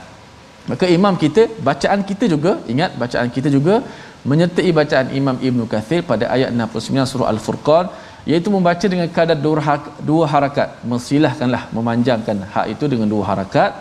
Maka 0.68 0.84
imam 0.84 1.14
kita, 1.16 1.42
bacaan 1.68 2.00
kita 2.04 2.24
juga, 2.28 2.60
ingat 2.72 2.92
bacaan 3.02 3.28
kita 3.32 3.48
juga 3.48 3.80
menyertai 4.24 4.70
bacaan 4.74 5.08
Imam 5.14 5.36
Ibn 5.38 5.60
Kathir 5.70 6.02
pada 6.02 6.26
ayat 6.34 6.50
69 6.50 7.06
surah 7.12 7.28
Al-Furqan 7.34 7.86
iaitu 8.26 8.48
membaca 8.50 8.86
dengan 8.92 9.08
kadar 9.08 9.38
dua, 9.38 10.24
harakat. 10.34 10.68
Mensilahkanlah 10.84 11.70
memanjangkan 11.76 12.36
hak 12.54 12.66
itu 12.74 12.84
dengan 12.90 13.08
dua 13.08 13.24
harakat. 13.30 13.72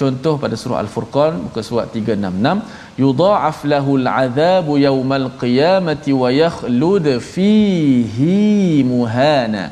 Contoh 0.00 0.40
pada 0.40 0.56
surah 0.56 0.80
Al-Furqan 0.80 1.32
muka 1.44 1.60
surat 1.60 1.92
366 1.92 2.96
yudha'af 3.02 3.58
lahul 3.68 4.06
adzabu 4.08 4.80
yaumal 4.80 5.28
qiyamati 5.42 6.16
wa 6.16 6.28
yakhlud 6.32 7.06
fihi 7.20 8.80
muhana 8.92 9.64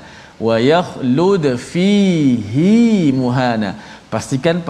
wa 0.46 0.56
yakhlud 0.60 1.44
fihi 1.56 3.14
muhana. 3.20 3.70
Pastikan 4.12 4.60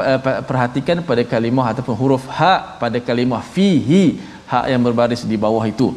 perhatikan 0.46 1.02
pada 1.08 1.22
kalimah 1.32 1.66
ataupun 1.70 1.94
huruf 1.98 2.24
ha 2.38 2.78
pada 2.82 2.98
kalimah 3.08 3.42
fihi 3.54 4.18
hak 4.48 4.64
yang 4.72 4.80
berbaris 4.80 5.22
di 5.28 5.36
bawah 5.36 5.62
itu. 5.68 5.92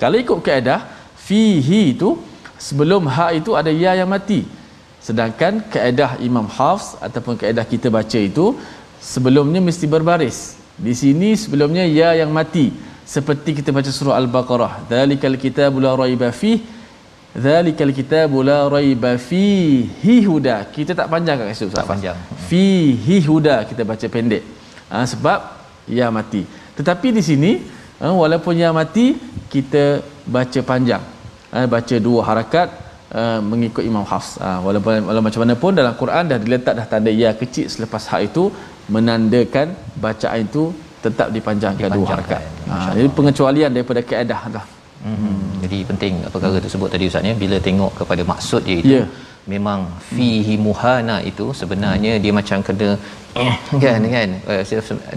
Kalau 0.00 0.16
ikut 0.16 0.40
kaedah 0.40 0.80
fihi 1.20 1.92
itu 1.92 2.16
sebelum 2.56 3.04
ha 3.14 3.36
itu 3.36 3.52
ada 3.60 3.68
ya 3.68 3.92
yang 4.00 4.08
mati. 4.08 4.48
Sedangkan 5.00 5.64
kaedah 5.72 6.20
Imam 6.20 6.48
Hafs 6.56 6.96
ataupun 7.00 7.36
kaedah 7.40 7.64
kita 7.64 7.88
baca 7.92 8.18
itu 8.20 8.56
sebelumnya 9.00 9.60
mesti 9.60 9.84
berbaris. 9.84 10.56
Di 10.76 10.96
sini 10.96 11.36
sebelumnya 11.36 11.84
ya 11.84 12.16
yang 12.16 12.32
mati. 12.32 12.72
Seperti 13.04 13.58
kita 13.58 13.74
baca 13.74 13.90
surah 13.90 14.16
al-baqarah 14.22 14.86
dzalikal 14.86 15.34
kitabu 15.34 15.82
la 15.82 15.98
raiba 15.98 16.30
fih 16.30 16.62
dzalikal 17.34 17.90
kitabu 17.90 18.38
la 18.46 18.70
raiba 18.70 19.18
fihi 19.18 20.14
huda. 20.28 20.70
Kita 20.70 20.94
tak 20.94 21.08
panjang 21.10 21.36
kat 21.42 21.58
situ 21.58 21.74
tak 21.74 21.88
panjang. 21.90 22.14
Fihi 22.48 23.18
huda 23.26 23.66
kita 23.66 23.82
baca 23.82 24.06
pendek. 24.06 24.44
Ha, 24.92 25.04
sebab 25.10 25.40
ya 25.90 26.06
mati. 26.14 26.46
Tetapi 26.78 27.08
di 27.18 27.22
sini 27.24 27.52
ha, 28.00 28.06
walaupun 28.22 28.54
ya 28.62 28.70
mati 28.80 29.06
kita 29.54 29.84
baca 30.36 30.60
panjang 30.70 31.02
ha, 31.52 31.66
baca 31.74 31.96
dua 32.06 32.20
harakat 32.28 32.68
uh, 33.20 33.40
mengikut 33.50 33.84
Imam 33.90 34.04
Hafs. 34.10 34.30
Uh, 34.46 34.58
walaupun 34.66 34.92
walaupun 35.08 35.26
macam 35.28 35.42
mana 35.44 35.54
pun 35.62 35.72
dalam 35.80 35.94
Quran 36.02 36.24
dah 36.32 36.38
diletak 36.44 36.74
dah 36.80 36.86
tanda 36.92 37.12
ya 37.22 37.30
kecil 37.42 37.66
selepas 37.74 38.02
hak 38.10 38.22
itu 38.30 38.44
menandakan 38.94 39.68
bacaan 40.04 40.40
itu 40.48 40.64
tetap 41.04 41.28
dipanjangkan, 41.36 41.88
dua 41.96 42.06
harakat. 42.12 42.42
Ha, 42.68 42.92
jadi 42.96 43.08
pengecualian 43.18 43.70
daripada 43.76 44.00
kaedah 44.10 44.42
dah. 44.56 44.64
Hmm. 45.00 45.64
Jadi 45.64 45.78
penting 45.90 46.12
perkara 46.32 46.60
tersebut 46.60 46.88
tadi 46.92 47.04
ustaz 47.08 47.24
ya 47.28 47.34
bila 47.42 47.56
tengok 47.68 47.92
kepada 48.00 48.22
maksud 48.32 48.62
dia 48.68 48.78
itu 48.82 48.94
Ya. 49.00 49.04
Memang 49.54 49.80
fihi 50.16 50.54
muhana 50.66 51.16
itu 51.30 51.46
sebenarnya 51.60 52.12
dia 52.24 52.32
macam 52.38 52.58
kena 52.68 52.90
eh, 53.42 53.54
kan 53.84 54.02
kan 54.14 54.30
uh, 54.52 54.62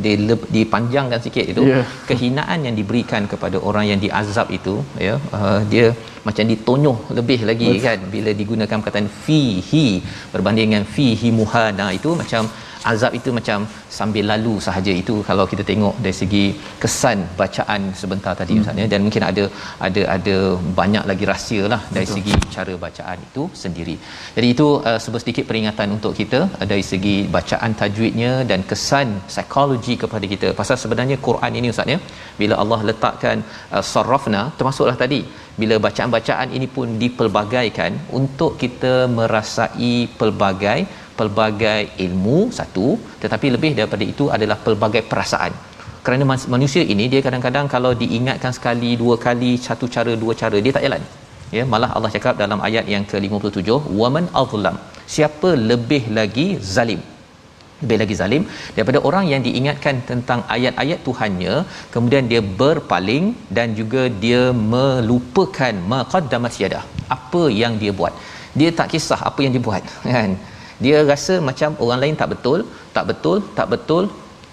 dia 0.06 0.16
dipanjangkan 0.58 1.20
sikit 1.26 1.46
itu 1.54 1.62
Ya. 1.72 1.82
kehinaan 2.10 2.60
yang 2.68 2.76
diberikan 2.80 3.24
kepada 3.32 3.58
orang 3.70 3.86
yang 3.92 4.00
diazab 4.06 4.48
itu 4.58 4.76
ya 5.08 5.16
uh, 5.38 5.60
dia 5.72 5.88
macam 6.28 6.44
ditonyoh 6.52 6.98
lebih 7.20 7.40
lagi 7.50 7.70
Betul. 7.72 7.86
kan 7.86 8.00
bila 8.16 8.32
digunakan 8.42 8.78
perkataan 8.82 9.10
fihi 9.26 9.88
berbanding 10.34 10.68
dengan 10.70 10.86
fihi 10.96 11.32
muhana 11.40 11.88
itu 12.00 12.12
macam 12.22 12.44
azab 12.92 13.12
itu 13.20 13.30
macam 13.38 13.60
sambil 13.98 14.26
lalu 14.32 14.54
sahaja 14.68 14.94
itu 15.02 15.16
kalau 15.30 15.46
kita 15.52 15.64
tengok 15.70 15.96
dari 16.06 16.16
segi 16.22 16.46
kesan 16.84 17.20
bacaan 17.42 17.82
sebentar 18.02 18.34
tadi 18.42 18.54
hmm. 18.56 18.62
Ustaz 18.64 18.82
ya 18.82 18.88
dan 18.94 19.02
mungkin 19.06 19.24
ada 19.30 19.44
ada 19.88 20.02
ada 20.16 20.36
banyak 20.80 21.04
lagi 21.12 21.26
rahsia 21.32 21.64
lah 21.74 21.82
dari 21.96 22.08
Betul. 22.08 22.18
segi 22.18 22.36
cara 22.56 22.74
bacaan 22.86 23.18
itu 23.28 23.44
sendiri. 23.64 23.96
Jadi 24.38 24.48
itu 24.56 24.68
uh, 24.90 25.00
sedikit 25.24 25.46
peringatan 25.52 25.90
untuk 25.98 26.14
kita 26.22 26.40
uh, 26.60 26.68
dari 26.72 26.84
segi 26.92 27.16
bacaan 27.38 27.72
tajwidnya 27.82 28.34
dan 28.52 28.62
kesan 28.72 29.08
psikologi 29.32 29.96
kepada 30.04 30.26
kita. 30.34 30.50
Pasal 30.62 30.78
sebenarnya 30.84 31.18
Quran 31.28 31.54
ini 31.62 31.70
Ustaz 31.76 31.94
ya 31.96 32.00
bila 32.42 32.58
Allah 32.64 32.80
letakkan 32.92 33.40
uh, 33.76 33.84
sarrafna 33.94 34.44
termasuklah 34.60 34.98
tadi 35.06 35.22
bila 35.62 35.76
bacaan-bacaan 35.86 36.50
ini 36.58 36.68
pun 36.76 36.88
dipelbagaikan 37.02 37.94
untuk 38.20 38.52
kita 38.62 38.94
merasai 39.18 39.94
pelbagai 40.20 40.80
pelbagai 41.20 41.82
ilmu 42.06 42.40
satu 42.58 42.88
tetapi 43.24 43.48
lebih 43.56 43.72
daripada 43.80 44.06
itu 44.14 44.26
adalah 44.36 44.58
pelbagai 44.66 45.04
perasaan. 45.12 45.54
Kerana 46.06 46.24
manusia 46.54 46.84
ini 46.94 47.06
dia 47.12 47.22
kadang-kadang 47.26 47.68
kalau 47.74 47.92
diingatkan 48.02 48.52
sekali 48.58 48.90
dua 49.02 49.16
kali 49.26 49.52
satu 49.68 49.86
cara 49.96 50.14
dua 50.24 50.34
cara 50.42 50.58
dia 50.66 50.74
tak 50.78 50.84
jalan. 50.86 51.04
Ya 51.56 51.64
malah 51.72 51.90
Allah 51.96 52.12
cakap 52.16 52.36
dalam 52.42 52.60
ayat 52.68 52.86
yang 52.94 53.04
ke-57 53.12 53.70
waman 54.00 54.28
azlam. 54.42 54.78
Siapa 55.16 55.50
lebih 55.72 56.04
lagi 56.18 56.48
zalim? 56.76 57.02
Lebih 57.84 57.98
lagi 58.02 58.16
zalim 58.22 58.44
daripada 58.76 59.00
orang 59.08 59.26
yang 59.32 59.42
diingatkan 59.48 59.96
tentang 60.10 60.40
ayat-ayat 60.56 61.00
Tuhannya 61.08 61.56
kemudian 61.94 62.28
dia 62.32 62.42
berpaling 62.62 63.26
dan 63.58 63.76
juga 63.80 64.04
dia 64.24 64.44
melupakan 64.76 65.74
maqaddamat 65.94 66.56
yadah 66.64 66.84
apa 67.18 67.44
yang 67.62 67.76
dia 67.84 67.94
buat. 68.02 68.16
Dia 68.60 68.72
tak 68.80 68.90
kisah 68.94 69.20
apa 69.30 69.40
yang 69.46 69.54
dia 69.56 69.64
buat 69.68 69.84
kan 70.16 70.32
dia 70.86 70.98
rasa 71.12 71.34
macam 71.50 71.70
orang 71.84 72.00
lain 72.04 72.16
tak 72.22 72.30
betul 72.34 72.60
tak 72.96 73.06
betul 73.10 73.38
tak 73.58 73.68
betul 73.74 74.04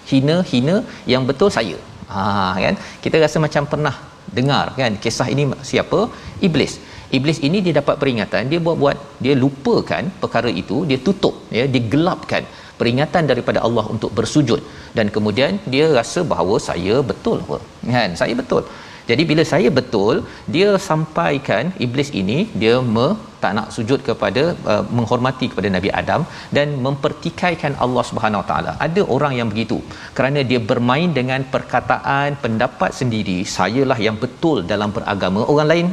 hina 0.09 0.37
hina 0.51 0.75
yang 1.13 1.25
betul 1.29 1.49
saya. 1.57 1.77
Ha 2.13 2.23
kan? 2.63 2.75
Kita 3.03 3.17
rasa 3.25 3.37
macam 3.45 3.65
pernah 3.73 3.95
dengar 4.37 4.65
kan? 4.79 4.93
Kisah 5.03 5.27
ini 5.33 5.43
siapa? 5.71 5.99
Iblis. 6.47 6.73
Iblis 7.17 7.39
ini 7.47 7.59
dia 7.65 7.73
dapat 7.79 7.95
peringatan 8.01 8.47
dia 8.51 8.59
buat-buat 8.65 8.97
dia 9.23 9.33
lupakan 9.43 10.03
perkara 10.21 10.49
itu 10.61 10.77
dia 10.89 10.99
tutup 11.07 11.35
ya 11.57 11.63
digelapkan 11.75 12.43
peringatan 12.79 13.23
daripada 13.31 13.59
Allah 13.67 13.85
untuk 13.95 14.11
bersujud. 14.19 14.61
Dan 14.97 15.07
kemudian 15.15 15.59
dia 15.73 15.87
rasa 15.99 16.21
bahawa 16.31 16.55
saya 16.69 16.95
betul 17.11 17.37
apa? 17.45 17.59
Kan? 17.95 18.11
Saya 18.21 18.35
betul 18.41 18.63
jadi 19.11 19.23
bila 19.31 19.43
saya 19.51 19.69
betul 19.79 20.15
dia 20.55 20.69
sampaikan 20.87 21.73
iblis 21.85 22.09
ini 22.21 22.37
dia 22.61 22.75
me, 22.95 23.07
tak 23.43 23.53
nak 23.57 23.67
sujud 23.75 23.99
kepada 24.07 24.43
uh, 24.71 24.83
menghormati 24.97 25.45
kepada 25.51 25.69
Nabi 25.75 25.89
Adam 26.01 26.21
dan 26.57 26.67
mempertikaikan 26.85 27.73
Allah 27.85 28.03
Subhanahu 28.09 28.41
Wa 28.43 28.47
Taala. 28.51 28.71
Ada 28.85 29.01
orang 29.15 29.33
yang 29.39 29.49
begitu. 29.53 29.77
Kerana 30.17 30.41
dia 30.51 30.59
bermain 30.71 31.09
dengan 31.19 31.43
perkataan 31.55 32.37
pendapat 32.45 32.93
sendiri, 32.99 33.39
sayalah 33.57 33.99
yang 34.07 34.17
betul 34.23 34.59
dalam 34.73 34.91
beragama, 34.97 35.43
orang 35.53 35.69
lain 35.73 35.89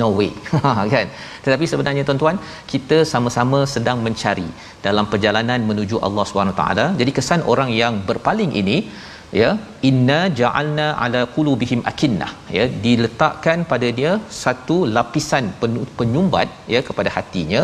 no 0.00 0.08
way. 0.18 0.30
Kan? 0.94 1.06
Tetapi 1.44 1.64
sebenarnya 1.72 2.02
tuan-tuan 2.08 2.38
kita 2.72 2.98
sama-sama 3.12 3.60
sedang 3.74 3.98
mencari 4.06 4.48
dalam 4.86 5.06
perjalanan 5.12 5.60
menuju 5.70 5.98
Allah 6.08 6.24
Subhanahu 6.30 6.58
taala. 6.62 6.86
Jadi 7.00 7.10
kesan 7.18 7.42
orang 7.52 7.72
yang 7.82 7.96
berpaling 8.10 8.52
ini 8.62 8.78
ya? 9.40 9.50
Inna 9.88 10.18
ja'alna 10.40 10.86
ala 11.04 11.20
qulubihim 11.36 11.80
akinnah. 11.90 12.30
Ya? 12.58 12.64
Diletakkan 12.84 13.58
pada 13.72 13.88
dia 13.98 14.12
satu 14.42 14.76
lapisan 14.96 15.46
penyumbat 15.98 16.48
ya 16.74 16.82
kepada 16.88 17.12
hatinya. 17.16 17.62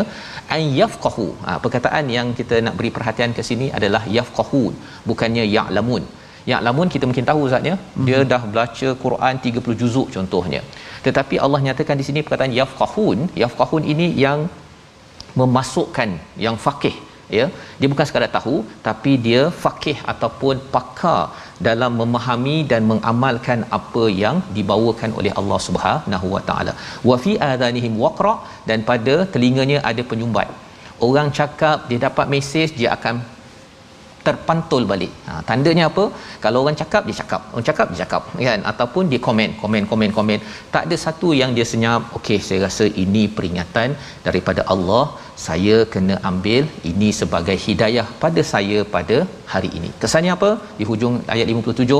An 0.57 0.63
yafqahu. 0.81 1.27
Ha, 1.45 1.57
perkataan 1.63 2.07
yang 2.17 2.27
kita 2.39 2.57
nak 2.65 2.75
beri 2.79 2.91
perhatian 2.97 3.33
ke 3.37 3.43
sini 3.49 3.69
adalah 3.79 4.03
yafqahun 4.17 4.73
bukannya 5.11 5.45
ya'lamun. 5.55 6.05
Ya'lamun 6.51 6.87
kita 6.93 7.05
mungkin 7.09 7.25
tahu 7.29 7.43
zatnya 7.53 7.75
mm-hmm. 7.77 8.05
dia 8.07 8.19
dah 8.33 8.41
baca 8.57 8.89
Quran 9.05 9.35
30 9.47 9.81
juzuk 9.81 10.07
contohnya. 10.15 10.61
Tetapi 11.05 11.35
Allah 11.45 11.59
nyatakan 11.67 11.97
di 12.01 12.05
sini 12.09 12.19
perkataan 12.25 12.53
yafqahun. 12.59 13.19
Yafqahun 13.43 13.83
ini 13.93 14.07
yang 14.25 14.41
memasukkan 15.39 16.09
yang 16.45 16.55
faqih 16.65 16.95
ya? 17.39 17.45
Dia 17.79 17.87
bukan 17.93 18.05
sekadar 18.07 18.29
tahu 18.37 18.55
tapi 18.87 19.11
dia 19.25 19.41
faqih 19.63 19.97
ataupun 20.13 20.55
pakar 20.75 21.21
dalam 21.67 21.93
memahami 22.01 22.57
dan 22.71 22.83
mengamalkan 22.91 23.61
apa 23.77 24.05
yang 24.23 24.37
dibawakan 24.57 25.13
oleh 25.19 25.33
Allah 25.41 25.59
Subhanahu 25.67 26.27
Wa 26.35 26.43
Taala. 26.49 26.75
Wa 27.09 27.17
fi 27.25 27.33
adhanihim 27.51 27.95
waqra 28.05 28.35
dan 28.69 28.81
pada 28.91 29.15
telinganya 29.35 29.79
ada 29.91 30.03
penyumbat. 30.11 30.49
Orang 31.07 31.29
cakap 31.39 31.87
dia 31.89 31.99
dapat 32.07 32.27
mesej 32.33 32.69
dia 32.79 32.91
akan 32.97 33.15
terpantul 34.27 34.83
balik. 34.91 35.11
Ha, 35.27 35.31
tandanya 35.49 35.83
apa? 35.89 36.03
Kalau 36.43 36.59
orang 36.63 36.77
cakap 36.81 37.01
dia 37.07 37.15
cakap, 37.21 37.41
orang 37.53 37.65
cakap 37.69 37.85
dia 37.91 37.99
cakap 38.03 38.21
kan 38.47 38.61
ataupun 38.71 39.03
dia 39.11 39.21
komen, 39.27 39.49
komen, 39.61 39.83
komen, 39.91 40.11
komen. 40.17 40.39
Tak 40.75 40.83
ada 40.87 40.97
satu 41.05 41.29
yang 41.41 41.51
dia 41.57 41.65
senyap, 41.71 42.01
okey 42.19 42.39
saya 42.47 42.59
rasa 42.67 42.87
ini 43.03 43.23
peringatan 43.37 43.89
daripada 44.27 44.63
Allah, 44.75 45.03
saya 45.47 45.77
kena 45.95 46.15
ambil 46.31 46.63
ini 46.91 47.09
sebagai 47.21 47.57
hidayah 47.65 48.07
pada 48.23 48.43
saya 48.53 48.79
pada 48.95 49.17
hari 49.53 49.71
ini. 49.79 49.91
Kesannya 50.03 50.33
apa? 50.37 50.51
Di 50.79 50.85
hujung 50.91 51.17
ayat 51.35 51.49
57, 51.57 51.99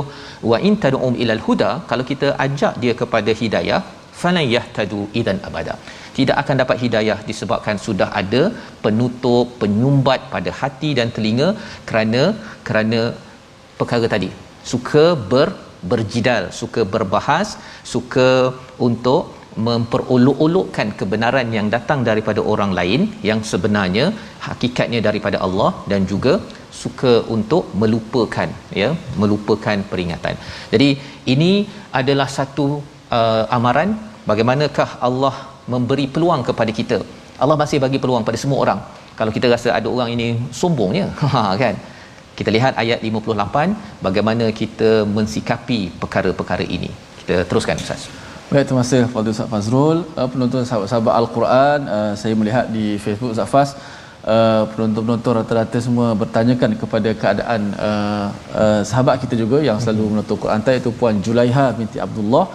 wa 0.50 0.58
in 0.68 0.76
tad'um 0.84 1.14
ilal 1.24 1.44
huda, 1.48 1.70
kalau 1.92 2.06
kita 2.12 2.30
ajak 2.46 2.74
dia 2.84 2.94
kepada 3.02 3.32
hidayah, 3.42 3.80
falan 4.20 4.46
yahtadu 4.56 5.00
idan 5.20 5.38
abada 5.48 5.74
tidak 6.18 6.36
akan 6.42 6.56
dapat 6.62 6.76
hidayah 6.84 7.18
disebabkan 7.28 7.76
sudah 7.86 8.08
ada 8.20 8.42
penutup 8.84 9.46
penyumbat 9.62 10.20
pada 10.34 10.50
hati 10.60 10.90
dan 10.98 11.08
telinga 11.16 11.48
kerana 11.88 12.22
kerana 12.68 13.00
perkara 13.78 14.08
tadi 14.16 14.30
suka 14.72 15.06
ber 15.32 15.48
berjidal 15.90 16.44
suka 16.60 16.82
berbahas 16.94 17.48
suka 17.94 18.28
untuk 18.86 19.22
memperolok-olokkan 19.66 20.88
kebenaran 21.00 21.48
yang 21.56 21.66
datang 21.74 22.00
daripada 22.08 22.40
orang 22.52 22.72
lain 22.78 23.02
yang 23.28 23.40
sebenarnya 23.50 24.06
hakikatnya 24.46 25.00
daripada 25.08 25.38
Allah 25.46 25.70
dan 25.92 26.02
juga 26.12 26.34
suka 26.82 27.12
untuk 27.34 27.64
melupakan 27.82 28.48
ya 28.80 28.90
melupakan 29.20 29.78
peringatan. 29.90 30.34
Jadi 30.72 30.88
ini 31.34 31.52
adalah 32.00 32.28
satu 32.38 32.66
uh, 33.18 33.44
amaran 33.58 33.92
bagaimanakah 34.30 34.88
Allah 35.08 35.34
memberi 35.72 36.06
peluang 36.14 36.42
kepada 36.48 36.72
kita. 36.78 36.98
Allah 37.42 37.56
masih 37.62 37.78
bagi 37.84 37.98
peluang 38.02 38.24
pada 38.28 38.38
semua 38.42 38.58
orang. 38.64 38.80
Kalau 39.18 39.32
kita 39.36 39.46
rasa 39.54 39.68
ada 39.78 39.88
orang 39.96 40.08
ini 40.16 40.26
sombongnya, 40.60 41.06
ha, 41.34 41.52
kan? 41.62 41.76
Kita 42.38 42.50
lihat 42.56 42.72
ayat 42.82 43.00
58 43.00 44.04
bagaimana 44.06 44.46
kita 44.60 44.90
mensikapi 45.16 45.80
perkara-perkara 46.02 46.64
ini. 46.76 46.90
Kita 47.20 47.36
teruskan 47.48 47.80
Ustaz. 47.84 48.02
Baik, 48.52 48.64
terima 48.68 48.82
kasih 48.84 49.00
Fadil 49.12 49.32
Ustaz 49.34 49.48
Fazrul. 49.52 49.98
Uh, 50.14 50.28
penonton 50.32 50.62
sahabat-sahabat 50.68 51.14
Al-Quran, 51.20 51.78
uh, 51.96 52.12
saya 52.20 52.34
melihat 52.40 52.66
di 52.76 53.00
Facebook 53.04 53.32
Ustaz 53.34 53.48
Faz, 53.54 53.70
uh, 54.34 54.62
penonton-penonton 54.74 55.32
rata-rata 55.38 55.78
semua 55.86 56.08
bertanyakan 56.22 56.70
kepada 56.82 57.10
keadaan 57.22 57.60
uh, 57.88 58.26
uh, 58.62 58.80
sahabat 58.90 59.16
kita 59.24 59.34
juga 59.42 59.58
yang 59.68 59.78
selalu 59.82 60.02
mhm. 60.04 60.10
menonton 60.12 60.36
Quran 60.44 60.60
iaitu 60.74 60.90
Puan 60.98 61.16
Julaiha 61.26 61.66
binti 61.78 61.98
Abdullah 62.06 62.46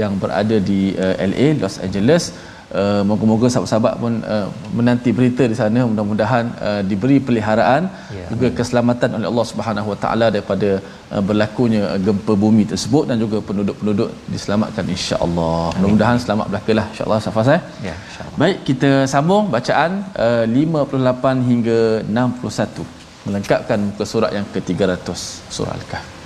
yang 0.00 0.12
berada 0.22 0.56
di 0.70 0.80
uh, 0.98 1.14
LA, 1.30 1.46
Los 1.62 1.78
Angeles. 1.86 2.24
Uh, 2.68 3.00
moga-moga 3.10 3.48
sahabat-sahabat 3.52 3.94
pun 4.00 4.14
uh, 4.34 4.46
menanti 4.76 5.10
berita 5.18 5.44
di 5.52 5.56
sana 5.60 5.80
mudah-mudahan 5.90 6.46
uh, 6.68 6.82
diberi 6.88 7.16
peliharaan 7.26 7.88
ya, 8.16 8.26
juga 8.32 8.48
keselamatan 8.58 9.16
oleh 9.16 9.28
Allah 9.30 9.46
Subhanahu 9.50 9.88
Wa 9.92 9.98
Taala 10.02 10.26
daripada 10.34 10.70
uh, 11.08 11.22
berlakunya 11.28 11.96
gempa 12.06 12.36
bumi 12.42 12.64
tersebut 12.72 13.08
dan 13.08 13.16
juga 13.24 13.40
penduduk-penduduk 13.48 14.12
diselamatkan 14.34 14.84
insya-Allah. 14.96 15.72
Mudah-mudahan 15.80 16.20
selamat 16.24 16.46
belakalah 16.52 16.86
insya-Allah 16.92 17.20
Safas 17.28 17.48
eh. 17.56 17.60
Ya 17.88 17.96
insya-Allah. 17.96 18.36
Baik 18.42 18.58
kita 18.68 18.90
sambung 19.14 19.48
bacaan 19.56 20.04
uh, 20.26 20.44
58 20.44 21.48
hingga 21.50 21.78
61 22.04 22.84
melengkapkan 23.28 23.80
muka 23.88 24.04
surat 24.12 24.30
yang 24.36 24.44
ke-300 24.52 25.08
surah 25.56 25.72
Al-Kahfi. 25.80 26.17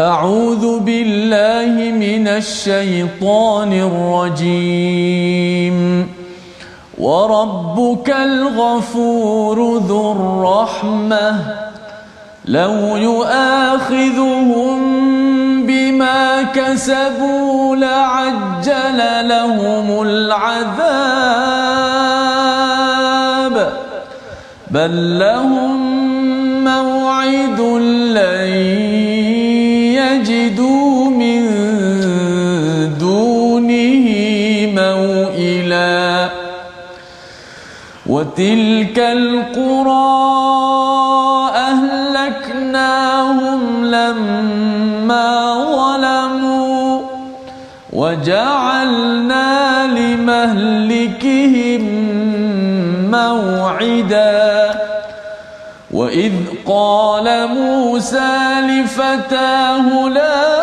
أعوذ 0.00 0.78
بالله 0.78 1.90
من 1.92 2.28
الشيطان 2.28 3.72
الرجيم. 4.42 6.08
وربك 6.98 8.10
الغفور 8.10 9.78
ذو 9.78 10.12
الرحمة. 10.12 11.36
لو 12.44 12.96
يؤاخذهم 12.96 14.78
بما 15.66 16.42
كسبوا 16.42 17.76
لعجل 17.76 19.28
لهم 19.28 20.02
العذاب. 20.02 20.96
بل 24.70 25.18
لهم 25.18 25.76
موعد 26.64 27.60
لن 27.60 28.85
وتلك 38.36 38.98
القرى 38.98 39.96
أهلكناهم 42.36 43.60
لما 43.84 45.54
ظلموا 45.72 47.00
وجعلنا 47.92 49.46
لمهلكهم 49.86 51.82
موعداً 53.10 54.56
وإذ 55.96 56.32
قال 56.66 57.48
موسى 57.48 58.60
لفتاه 58.60 60.08
لا 60.08 60.55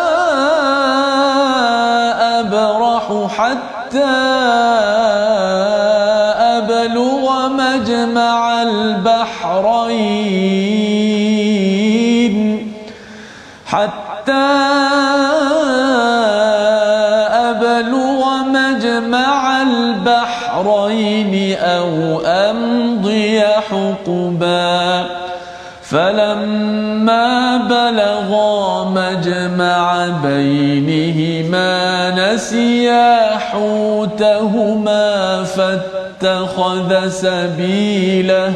بلغا 27.69 28.83
مجمع 28.99 30.07
بينهما 30.23 31.71
نسيا 32.19 33.37
حوتهما 33.37 35.07
فاتخذ 35.43 37.09
سبيله 37.09 38.53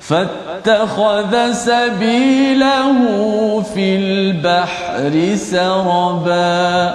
فاتخذ 0.00 1.52
سبيله 1.52 3.00
في 3.74 3.86
البحر 3.96 5.14
سربا 5.36 6.94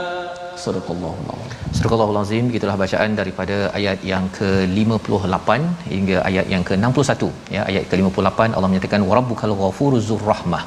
صدق 0.65 0.87
الله 0.91 1.15
العظيم 1.25 1.47
Astagfirullahal 1.77 2.25
azim 2.25 2.45
gitulah 2.53 2.75
bacaan 2.81 3.11
daripada 3.19 3.55
ayat 3.77 3.99
yang 4.11 4.25
ke-58 4.37 5.49
hingga 5.93 6.17
ayat 6.29 6.45
yang 6.53 6.63
ke-61 6.67 7.23
ya 7.55 7.61
ayat 7.69 7.83
ke-58 7.89 8.39
Allah 8.55 8.69
menyatakan 8.71 9.01
warabbukal 9.09 9.53
ghafuruz 9.61 10.09
rahmah 10.31 10.63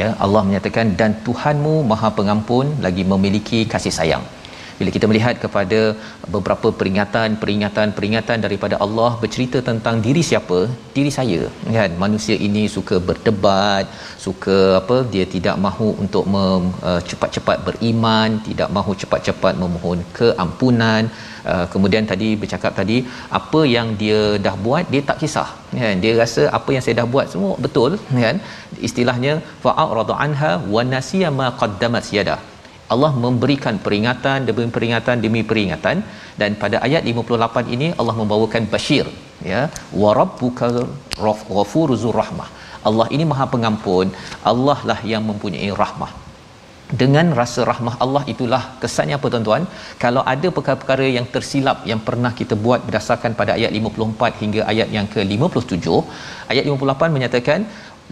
ya 0.00 0.08
Allah 0.24 0.42
menyatakan 0.48 0.86
dan 1.00 1.12
Tuhanmu 1.26 1.74
Maha 1.90 2.10
Pengampun 2.18 2.66
lagi 2.86 3.04
memiliki 3.12 3.60
kasih 3.74 3.94
sayang 3.98 4.24
bila 4.84 4.92
kita 4.96 5.08
melihat 5.10 5.36
kepada 5.42 5.80
beberapa 6.34 6.68
peringatan-peringatan-peringatan 6.78 8.38
daripada 8.44 8.76
Allah 8.84 9.10
bercerita 9.22 9.58
tentang 9.68 9.96
diri 10.06 10.22
siapa? 10.30 10.58
Diri 10.96 11.10
saya. 11.18 11.40
Kan? 11.76 11.90
Manusia 12.02 12.36
ini 12.48 12.64
suka 12.74 12.96
berdebat 13.08 13.84
suka 14.24 14.56
apa 14.80 14.96
dia 15.14 15.24
tidak 15.34 15.56
mahu 15.66 15.88
untuk 16.04 16.24
mem, 16.34 16.62
uh, 16.90 17.00
cepat-cepat 17.10 17.58
beriman 17.68 18.30
tidak 18.48 18.68
mahu 18.76 18.92
cepat-cepat 19.02 19.54
memohon 19.62 20.00
keampunan. 20.18 21.04
Uh, 21.52 21.66
kemudian 21.72 22.04
tadi 22.12 22.28
bercakap 22.42 22.72
tadi 22.80 22.98
apa 23.40 23.60
yang 23.74 23.88
dia 24.02 24.20
dah 24.46 24.56
buat 24.66 24.84
dia 24.92 25.02
tak 25.10 25.20
kisah. 25.24 25.48
Kan? 25.82 25.96
Dia 26.04 26.12
rasa 26.22 26.42
apa 26.58 26.70
yang 26.76 26.84
saya 26.86 26.96
dah 27.00 27.08
buat 27.14 27.28
semua 27.34 27.54
betul. 27.66 27.92
Kan? 28.24 28.38
Istilahnya 28.88 29.34
fa'arada 29.64 30.16
anha 30.26 30.52
wa 30.74 30.84
nasiya 30.94 31.30
ma 31.40 31.48
qaddamat 31.62 32.12
yadah 32.18 32.40
Allah 32.92 33.12
memberikan 33.24 33.76
peringatan 33.84 34.46
demi 34.48 34.68
peringatan 34.76 35.16
demi 35.24 35.42
peringatan. 35.50 35.96
Dan 36.40 36.58
pada 36.62 36.76
ayat 36.86 37.02
58 37.06 37.74
ini 37.76 37.88
Allah 38.00 38.16
membawakan 38.20 38.64
basyir 38.72 39.06
ya. 39.52 39.62
Wa 40.02 40.12
rabbuka 40.20 40.68
ghafurur 41.56 41.98
rahmah 42.20 42.48
Allah 42.88 43.06
ini 43.14 43.24
Maha 43.30 43.46
Pengampun. 43.54 44.08
Allah 44.52 44.78
lah 44.90 45.00
yang 45.12 45.24
mempunyai 45.30 45.70
rahmah. 45.82 46.12
Dengan 47.00 47.26
rasa 47.38 47.60
rahmah 47.68 47.94
Allah 48.04 48.22
itulah 48.32 48.62
kesannya 48.82 49.14
apa 49.18 49.26
tuan-tuan? 49.32 49.62
Kalau 50.02 50.22
ada 50.32 50.48
perkara-perkara 50.56 51.06
yang 51.16 51.26
tersilap 51.34 51.78
yang 51.90 52.00
pernah 52.08 52.32
kita 52.40 52.54
buat 52.64 52.80
berdasarkan 52.86 53.32
pada 53.40 53.52
ayat 53.58 53.72
54 53.78 54.40
hingga 54.42 54.60
ayat 54.72 54.88
yang 54.96 55.06
ke-57 55.14 55.86
ayat 56.52 56.64
58 56.68 57.16
menyatakan 57.16 57.60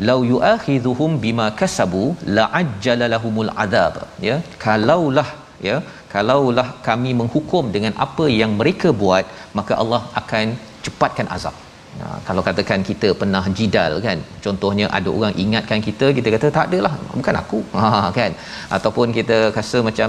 lau 0.09 0.19
yu'akhidhuhum 0.33 1.21
bima 1.25 1.47
kasabu 1.61 2.05
la'ajjala 2.37 3.09
lahumul 3.15 3.51
adab 3.65 3.97
ya 4.29 4.37
kalaulah 4.65 5.29
ya 5.69 5.77
kalaulah 6.15 6.69
kami 6.89 7.11
menghukum 7.21 7.67
dengan 7.77 7.93
apa 8.07 8.27
yang 8.41 8.55
mereka 8.61 8.89
buat 9.03 9.27
maka 9.59 9.75
Allah 9.83 10.03
akan 10.21 10.57
cepatkan 10.85 11.29
azab 11.37 11.57
Ha, 12.03 12.07
kalau 12.29 12.43
katakan 12.47 12.81
kita 12.89 13.09
pernah 13.19 13.43
jidal 13.59 13.93
kan 14.05 14.19
contohnya 14.45 14.87
ada 14.97 15.09
orang 15.17 15.35
ingatkan 15.43 15.81
kita 15.89 16.07
kita 16.17 16.29
kata 16.35 16.47
tak 16.57 16.65
adalah 16.69 16.95
bukan 17.19 17.37
aku. 17.41 17.59
Ha 17.81 17.91
kan? 18.17 18.33
Ataupun 18.77 19.15
kita 19.19 19.37
rasa 19.57 19.79
macam 19.89 20.09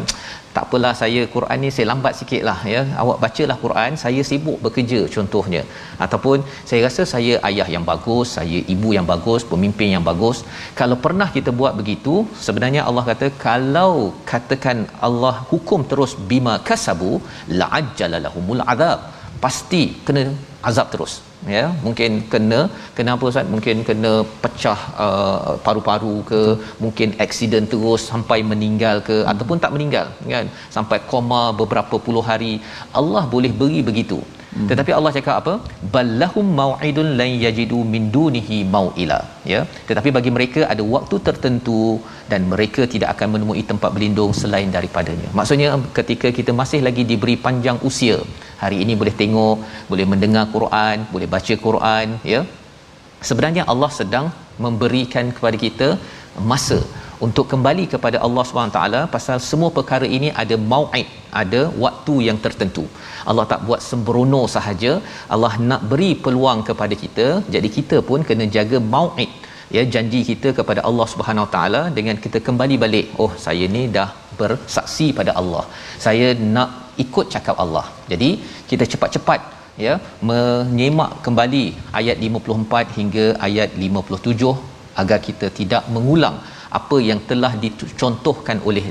tak 0.56 0.64
apalah 0.66 0.94
saya 1.02 1.22
Quran 1.34 1.60
ni 1.64 1.70
saya 1.76 1.86
lambat 1.92 2.14
sikitlah 2.20 2.58
ya. 2.74 2.82
Awak 3.02 3.18
bacalah 3.24 3.58
Quran 3.64 3.92
saya 4.04 4.22
sibuk 4.30 4.58
bekerja 4.66 5.02
contohnya. 5.16 5.62
Ataupun 6.06 6.38
saya 6.70 6.82
rasa 6.88 7.04
saya 7.14 7.36
ayah 7.50 7.68
yang 7.76 7.86
bagus 7.92 8.30
saya 8.38 8.62
ibu 8.76 8.90
yang 8.98 9.08
bagus 9.14 9.44
pemimpin 9.52 9.92
yang 9.96 10.06
bagus. 10.12 10.40
Kalau 10.80 10.98
pernah 11.06 11.30
kita 11.38 11.54
buat 11.60 11.76
begitu 11.82 12.16
sebenarnya 12.48 12.84
Allah 12.90 13.04
kata 13.12 13.30
kalau 13.48 13.94
katakan 14.32 14.80
Allah 15.10 15.36
hukum 15.52 15.84
terus 15.92 16.14
bima 16.32 16.56
kasabu 16.72 17.12
la'ajjalalahumul 17.60 18.64
azab 18.76 19.00
pasti 19.46 19.84
kena 20.08 20.26
azab 20.72 20.90
terus 20.96 21.16
ya 21.58 21.66
mungkin 21.86 22.12
kena 22.32 22.60
kena 22.98 23.12
apa 23.16 23.24
ustaz? 23.32 23.48
Mungkin 23.54 23.78
kena 23.90 24.14
pecah 24.44 24.80
uh, 25.06 25.56
paru-paru 25.66 26.16
ke 26.32 26.42
mungkin 26.84 27.16
accident 27.26 27.68
terus 27.74 28.04
sampai 28.12 28.40
meninggal 28.52 29.00
ke 29.10 29.18
hmm. 29.22 29.32
ataupun 29.32 29.58
tak 29.64 29.74
meninggal 29.76 30.08
kan? 30.36 30.48
Sampai 30.78 31.00
koma 31.12 31.44
beberapa 31.62 31.98
puluh 32.06 32.26
hari. 32.32 32.54
Allah 33.00 33.26
boleh 33.36 33.52
beri 33.62 33.82
begitu 33.90 34.20
hmm. 34.56 34.68
tetapi 34.70 34.92
Allah 34.98 35.12
cakap 35.18 35.36
apa? 35.42 35.54
Ballahum 35.94 36.48
mau'idun 36.60 37.08
lan 37.20 37.30
yajidu 37.46 37.80
min 37.94 38.04
dunihi 38.16 38.58
mau'ila 38.76 39.20
ya? 39.54 39.62
Tetapi 39.90 40.12
bagi 40.18 40.32
mereka 40.38 40.62
ada 40.74 40.84
waktu 40.96 41.18
tertentu 41.28 41.84
dan 42.32 42.42
mereka 42.54 42.82
tidak 42.94 43.10
akan 43.16 43.30
menemui 43.36 43.64
tempat 43.72 43.90
berlindung 43.96 44.34
selain 44.42 44.72
daripadanya. 44.78 45.30
Maksudnya 45.40 45.70
ketika 46.00 46.30
kita 46.40 46.54
masih 46.62 46.82
lagi 46.88 47.06
diberi 47.12 47.38
panjang 47.46 47.80
usia 47.90 48.18
hari 48.64 48.80
ini 48.86 48.96
boleh 49.02 49.16
tengok 49.22 49.58
boleh 49.92 50.08
mendengar 50.14 50.46
Quran 50.56 50.98
boleh 51.14 51.30
baca 51.36 51.56
Quran 51.68 52.08
ya? 52.34 52.42
Sebenarnya 53.30 53.64
Allah 53.72 53.92
sedang 54.00 54.26
memberikan 54.66 55.26
kepada 55.36 55.58
kita 55.66 55.88
masa 56.52 56.80
untuk 57.28 57.46
kembali 57.52 57.86
kepada 57.94 58.18
Allah 58.26 58.46
taala 58.78 59.02
pasal 59.16 59.38
semua 59.50 59.70
perkara 59.78 60.08
ini 60.18 60.30
ada 60.44 60.56
mau'id 60.74 61.08
ada 61.42 61.62
waktu 61.86 62.16
yang 62.28 62.40
tertentu. 62.46 62.84
Allah 63.30 63.46
tak 63.52 63.62
buat 63.68 63.82
sembrono 63.90 64.42
sahaja. 64.56 64.94
Allah 65.36 65.54
nak 65.70 65.82
beri 65.92 66.12
peluang 66.26 66.62
kepada 66.70 66.96
kita. 67.04 67.28
Jadi 67.56 67.70
kita 67.78 68.00
pun 68.10 68.22
kena 68.30 68.48
jaga 68.58 68.80
mau'id. 68.96 69.32
Ya 69.76 69.84
janji 69.94 70.20
kita 70.32 70.50
kepada 70.60 70.82
Allah 70.90 71.08
Subhanahu 71.14 71.48
taala 71.56 71.82
dengan 71.98 72.18
kita 72.26 72.40
kembali 72.48 72.76
balik. 72.84 73.08
Oh 73.24 73.32
saya 73.46 73.68
ni 73.76 73.84
dah 73.98 74.10
bersaksi 74.40 75.08
pada 75.20 75.32
Allah. 75.42 75.64
Saya 76.06 76.28
nak 76.56 76.70
ikut 77.06 77.28
cakap 77.36 77.58
Allah. 77.64 77.86
Jadi 78.12 78.30
kita 78.72 78.86
cepat-cepat 78.94 79.42
ya 79.86 79.94
menyemak 80.30 81.12
kembali 81.26 81.66
ayat 82.00 82.18
54 82.28 82.98
hingga 82.98 83.26
ayat 83.48 83.70
57 83.86 84.52
agar 85.02 85.20
kita 85.28 85.48
tidak 85.60 85.84
mengulang 85.96 86.36
apa 86.80 86.98
yang 87.10 87.20
telah 87.30 87.52
dicontohkan 87.64 88.60
oleh 88.70 88.84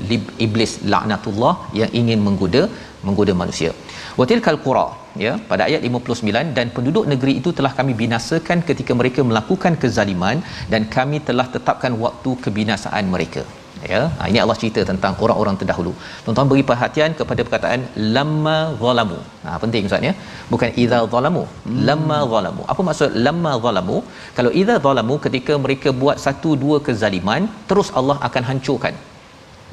iblis 0.45 0.73
laknatullah 0.93 1.53
yang 1.79 1.91
ingin 2.01 2.19
menggoda 2.25 2.63
menggoda 3.07 3.33
manusia. 3.41 3.71
Watilkal 4.19 4.59
qura 4.65 4.85
ya 5.25 5.33
pada 5.49 5.63
ayat 5.69 5.81
59 5.87 6.55
dan 6.57 6.67
penduduk 6.75 7.05
negeri 7.13 7.33
itu 7.41 7.49
telah 7.57 7.73
kami 7.79 7.93
binasakan 8.03 8.61
ketika 8.69 8.93
mereka 9.01 9.21
melakukan 9.31 9.75
kezaliman 9.83 10.39
dan 10.73 10.83
kami 10.95 11.19
telah 11.29 11.47
tetapkan 11.55 11.95
waktu 12.05 12.31
kebinasaan 12.45 13.05
mereka 13.15 13.43
ya 13.91 14.01
ha, 14.17 14.27
ini 14.31 14.39
Allah 14.43 14.57
cerita 14.61 14.81
tentang 14.89 15.13
orang-orang 15.25 15.55
terdahulu. 15.61 15.93
Tuan-tuan 16.25 16.49
beri 16.51 16.63
perhatian 16.71 17.11
kepada 17.19 17.41
perkataan 17.47 17.81
lamma 18.17 18.57
zalamu. 18.83 19.19
Ha 19.45 19.57
penting 19.63 19.89
ustaz 19.89 20.09
ya. 20.09 20.13
Bukan 20.51 20.69
idza 20.83 20.99
zalamu 21.15 21.43
hmm. 21.47 21.79
lamma 21.89 22.19
zalamu. 22.33 22.63
Apa 22.73 22.81
maksud 22.89 23.17
lamma 23.27 23.53
zalamu? 23.65 23.97
Kalau 24.37 24.53
idza 24.61 24.77
zalamu 24.87 25.17
ketika 25.25 25.55
mereka 25.65 25.91
buat 26.03 26.19
satu 26.25 26.51
dua 26.65 26.79
kezaliman 26.87 27.43
terus 27.71 27.89
Allah 28.01 28.17
akan 28.29 28.45
hancurkan 28.51 28.95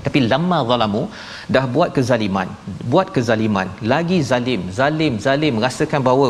tapi 0.04 0.18
lamma 0.30 0.58
zalamu 0.70 1.02
dah 1.54 1.64
buat 1.74 1.90
kezaliman. 1.96 2.48
Buat 2.92 3.08
kezaliman. 3.16 3.68
Lagi 3.92 4.18
zalim 4.30 4.62
zalim 4.78 5.14
zalim. 5.26 5.52
Merasakan 5.58 6.00
bahawa 6.08 6.28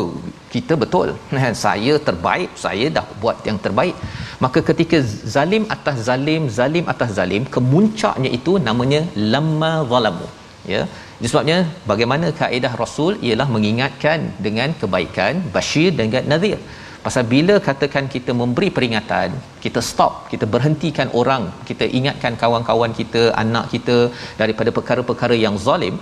kita 0.53 0.75
betul. 0.83 1.09
Saya 1.63 1.93
terbaik 2.07 2.49
saya 2.63 2.87
dah 2.97 3.05
buat 3.21 3.37
yang 3.49 3.59
terbaik. 3.65 3.95
Maka 4.43 4.59
ketika 4.69 4.97
zalim 5.35 5.63
atas 5.75 5.97
zalim 6.09 6.43
zalim 6.59 6.85
atas 6.93 7.11
zalim 7.19 7.43
kemuncaknya 7.55 8.29
itu 8.39 8.53
namanya 8.67 9.01
lamma 9.33 9.73
zalamu. 9.93 10.27
Ya. 10.73 10.83
Sebabnya 11.29 11.57
bagaimana 11.89 12.27
kaedah 12.41 12.73
rasul 12.83 13.13
ialah 13.27 13.47
mengingatkan 13.55 14.19
dengan 14.45 14.69
kebaikan 14.81 15.33
bashir 15.55 15.89
dengan 15.99 16.23
nadhir 16.31 16.57
pasal 17.05 17.23
bila 17.33 17.55
katakan 17.67 18.05
kita 18.15 18.31
memberi 18.41 18.69
peringatan 18.77 19.29
kita 19.63 19.81
stop 19.89 20.13
kita 20.31 20.45
berhentikan 20.53 21.07
orang 21.21 21.45
kita 21.69 21.85
ingatkan 21.99 22.33
kawan-kawan 22.41 22.91
kita 22.99 23.23
anak 23.43 23.65
kita 23.73 23.97
daripada 24.41 24.69
perkara-perkara 24.77 25.37
yang 25.45 25.57
zalim 25.67 25.97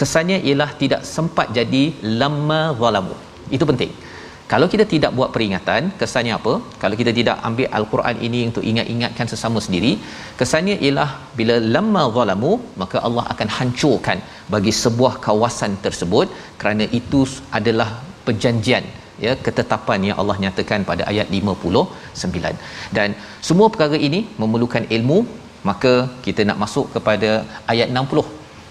kesannya 0.00 0.38
ialah 0.48 0.70
tidak 0.82 1.02
sempat 1.14 1.46
jadi 1.58 1.84
lamma 2.20 2.62
zalamu. 2.82 3.14
Itu 3.56 3.64
penting. 3.70 3.92
Kalau 4.52 4.66
kita 4.72 4.84
tidak 4.92 5.10
buat 5.18 5.30
peringatan 5.34 5.82
kesannya 6.00 6.32
apa? 6.38 6.54
Kalau 6.82 6.96
kita 7.00 7.12
tidak 7.18 7.36
ambil 7.48 7.68
al-Quran 7.78 8.16
ini 8.26 8.40
untuk 8.48 8.64
ingat-ingatkan 8.70 9.26
sesama 9.32 9.58
sendiri 9.66 9.92
kesannya 10.40 10.76
ialah 10.86 11.10
bila 11.38 11.54
lamma 11.74 12.02
zalamu 12.16 12.52
maka 12.82 12.98
Allah 13.06 13.24
akan 13.34 13.48
hancurkan 13.58 14.20
bagi 14.54 14.72
sebuah 14.82 15.14
kawasan 15.26 15.72
tersebut 15.86 16.28
kerana 16.60 16.86
itu 16.98 17.22
adalah 17.58 17.88
perjanjian 18.26 18.84
ya 19.26 19.32
ketetapan 19.46 20.00
yang 20.08 20.16
Allah 20.22 20.36
nyatakan 20.44 20.82
pada 20.90 21.02
ayat 21.12 21.28
59 21.38 22.96
dan 22.98 23.08
semua 23.48 23.68
perkara 23.74 23.98
ini 24.08 24.20
memerlukan 24.42 24.86
ilmu 24.98 25.18
maka 25.68 25.92
kita 26.24 26.42
nak 26.48 26.58
masuk 26.64 26.86
kepada 26.94 27.30
ayat 27.72 27.88
60 27.98 28.24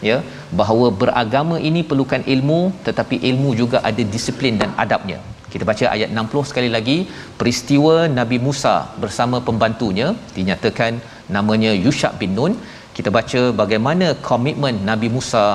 ya. 0.10 0.18
Bahawa 0.60 0.88
beragama 1.02 1.58
ini 1.70 1.82
perlukan 1.90 2.24
ilmu 2.36 2.60
tetapi 2.88 3.18
ilmu 3.30 3.52
juga 3.62 3.80
ada 3.90 4.04
disiplin 4.16 4.56
dan 4.62 4.72
adabnya. 4.84 5.20
Kita 5.54 5.66
baca 5.70 5.86
ayat 5.96 6.10
60 6.22 6.50
sekali 6.50 6.70
lagi 6.76 6.98
peristiwa 7.40 7.96
Nabi 8.20 8.38
Musa 8.46 8.76
bersama 9.04 9.40
pembantunya 9.50 10.08
dinyatakan 10.38 10.94
namanya 11.36 11.74
Yushab 11.86 12.16
bin 12.24 12.34
Nun. 12.40 12.56
Kita 12.98 13.10
baca 13.18 13.42
bagaimana 13.62 14.08
komitmen 14.30 14.76
Nabi 14.90 15.10
Musa 15.18 15.46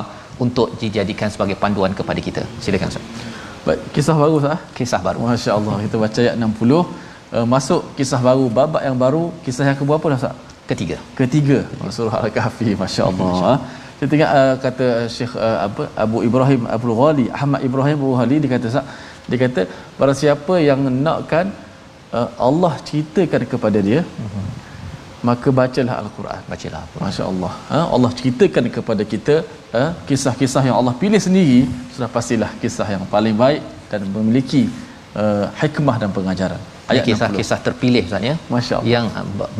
untuk 0.44 0.68
dijadikan 0.82 1.30
sebagai 1.34 1.58
panduan 1.64 1.92
kepada 1.98 2.22
kita. 2.28 2.42
Silakan 2.64 2.90
Ustaz 2.94 3.37
Baik, 3.68 3.80
kisah 3.94 4.16
baru 4.22 4.36
sah. 4.44 4.58
Kisah 4.76 5.00
baru. 5.06 5.18
Masya-Allah. 5.28 5.74
Kita 5.84 5.96
baca 6.02 6.20
ayat 6.24 6.36
60 6.40 6.70
uh, 6.72 6.84
eh, 7.36 7.46
masuk 7.54 7.82
kisah 7.98 8.20
baru 8.28 8.44
babak 8.58 8.82
yang 8.88 8.96
baru 9.04 9.24
kisah 9.44 9.64
yang 9.68 9.76
keberapa 9.80 10.06
dah 10.12 10.18
Ustaz? 10.20 10.36
Ketiga. 10.70 10.96
Ketiga. 11.20 11.58
Surah 11.96 12.16
Al-Kahfi 12.24 12.70
masya-Allah. 12.82 13.28
Masya 13.34 13.52
Kita 13.98 14.08
tengok 14.12 14.30
uh, 14.40 14.54
kata 14.64 14.86
Syekh 15.16 15.32
uh, 15.46 15.58
apa 15.66 15.82
Abu 16.04 16.18
Ibrahim 16.28 16.62
Abu 16.76 16.96
Ghali 17.00 17.26
Ahmad 17.38 17.60
Ibrahim 17.68 17.96
Abu 18.00 18.10
Ghali 18.18 18.36
dia 18.42 18.50
kata 18.54 18.82
dia 19.28 19.38
kata 19.44 19.62
barang 19.98 20.18
siapa 20.22 20.54
yang 20.68 20.80
nakkan 21.06 21.46
uh, 22.18 22.28
Allah 22.48 22.72
ceritakan 22.88 23.42
kepada 23.52 23.78
dia 23.88 24.00
uh-huh 24.06 24.46
maka 25.29 25.49
bacalah 25.59 25.95
al-Quran 26.03 26.41
bacalah 26.51 26.83
masya-Allah 27.03 27.51
ha? 27.71 27.79
Allah 27.95 28.11
ceritakan 28.19 28.65
kepada 28.77 29.03
kita 29.13 29.35
ha? 29.75 29.83
kisah-kisah 30.09 30.63
yang 30.69 30.77
Allah 30.79 30.93
pilih 31.03 31.21
sendiri 31.27 31.59
sudah 31.95 32.09
pastilah 32.17 32.51
kisah 32.63 32.87
yang 32.95 33.03
paling 33.15 33.37
baik 33.43 33.61
dan 33.91 34.01
memiliki 34.15 34.61
uh, 35.21 35.45
hikmah 35.61 35.97
dan 36.03 36.11
pengajaran 36.17 36.61
ayat 36.91 37.03
kisah-kisah 37.09 37.59
terpilih 37.67 38.03
Ustaz 38.07 38.29
ya 38.29 38.35
Masya-Allah 38.53 38.91
yang 38.95 39.05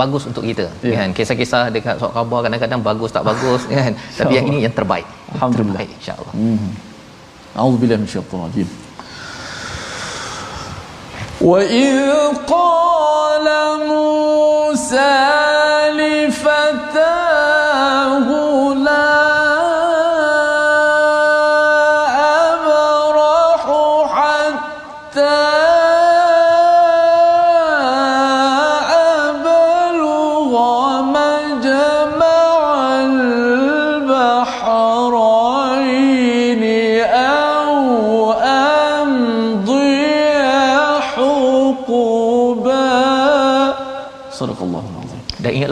bagus 0.02 0.24
untuk 0.30 0.44
kita 0.50 0.66
yeah. 0.84 0.98
kan 1.00 1.10
kisah-kisah 1.18 1.62
dekat 1.76 1.96
surat 2.00 2.14
khabar 2.18 2.40
kadang-kadang 2.46 2.82
bagus 2.90 3.12
tak 3.18 3.26
bagus 3.32 3.62
kan 3.74 3.94
tapi 4.20 4.34
yang 4.40 4.48
ini 4.52 4.60
yang 4.68 4.76
terbaik 4.80 5.08
alhamdulillah 5.36 5.84
insyaallah 5.98 6.34
hmm. 6.40 6.72
a'udzubillahi 7.60 8.00
minasyaitonir 8.04 8.46
rajim 8.48 8.70
وإذ 11.44 12.00
قال 12.48 13.48
موسى 13.92 15.57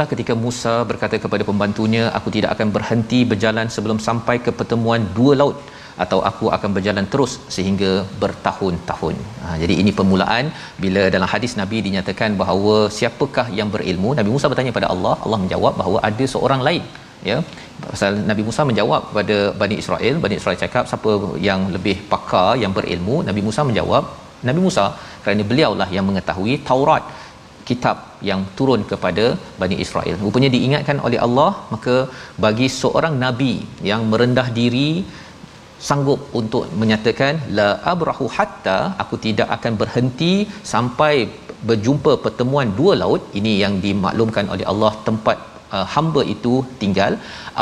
ingatlah 0.07 0.15
ketika 0.15 0.35
Musa 0.45 0.75
berkata 0.91 1.17
kepada 1.25 1.43
pembantunya 1.49 2.03
aku 2.19 2.29
tidak 2.37 2.51
akan 2.55 2.69
berhenti 2.77 3.21
berjalan 3.33 3.67
sebelum 3.75 3.99
sampai 4.07 4.37
ke 4.45 4.51
pertemuan 4.59 5.01
dua 5.17 5.33
laut 5.41 5.57
atau 6.05 6.19
aku 6.31 6.47
akan 6.57 6.71
berjalan 6.77 7.07
terus 7.13 7.33
sehingga 7.55 7.91
bertahun-tahun. 8.23 9.15
Ha, 9.43 9.47
jadi 9.63 9.75
ini 9.83 9.91
permulaan 9.99 10.45
bila 10.85 11.03
dalam 11.15 11.29
hadis 11.35 11.53
Nabi 11.61 11.79
dinyatakan 11.87 12.31
bahawa 12.43 12.75
siapakah 12.99 13.47
yang 13.59 13.69
berilmu? 13.75 14.11
Nabi 14.19 14.31
Musa 14.35 14.51
bertanya 14.53 14.73
pada 14.79 14.89
Allah, 14.95 15.15
Allah 15.25 15.39
menjawab 15.45 15.75
bahawa 15.81 15.99
ada 16.11 16.25
seorang 16.35 16.63
lain. 16.69 16.85
Ya. 17.31 17.39
Pasal 17.93 18.13
Nabi 18.31 18.43
Musa 18.49 18.63
menjawab 18.71 19.03
kepada 19.09 19.37
Bani 19.63 19.77
Israel, 19.83 20.15
Bani 20.25 20.37
Israel 20.41 20.59
cakap 20.65 20.85
siapa 20.91 21.13
yang 21.49 21.63
lebih 21.77 21.97
pakar 22.13 22.51
yang 22.63 22.73
berilmu? 22.79 23.17
Nabi 23.31 23.41
Musa 23.49 23.65
menjawab, 23.71 24.05
Nabi 24.49 24.61
Musa 24.67 24.85
kerana 25.25 25.45
beliaulah 25.51 25.89
yang 25.97 26.05
mengetahui 26.11 26.55
Taurat 26.69 27.05
kitab 27.69 27.97
yang 28.29 28.41
turun 28.59 28.83
kepada 28.91 29.25
Bani 29.61 29.77
Israel. 29.85 30.17
Rupanya 30.25 30.51
diingatkan 30.57 30.99
oleh 31.07 31.21
Allah, 31.27 31.51
maka 31.75 31.97
bagi 32.45 32.69
seorang 32.81 33.15
nabi 33.25 33.55
yang 33.91 34.03
merendah 34.13 34.49
diri 34.61 34.91
sanggup 35.89 36.21
untuk 36.41 36.63
menyatakan 36.81 37.35
la 37.59 37.69
abrahu 37.93 38.27
hatta 38.37 38.79
aku 39.03 39.17
tidak 39.27 39.49
akan 39.57 39.73
berhenti 39.83 40.35
sampai 40.73 41.15
berjumpa 41.69 42.13
pertemuan 42.25 42.71
dua 42.79 42.95
laut 43.03 43.23
ini 43.41 43.53
yang 43.65 43.75
dimaklumkan 43.85 44.49
oleh 44.55 44.67
Allah 44.73 44.93
tempat 45.09 45.39
uh, 45.75 45.87
hamba 45.95 46.23
itu 46.35 46.55
tinggal 46.83 47.13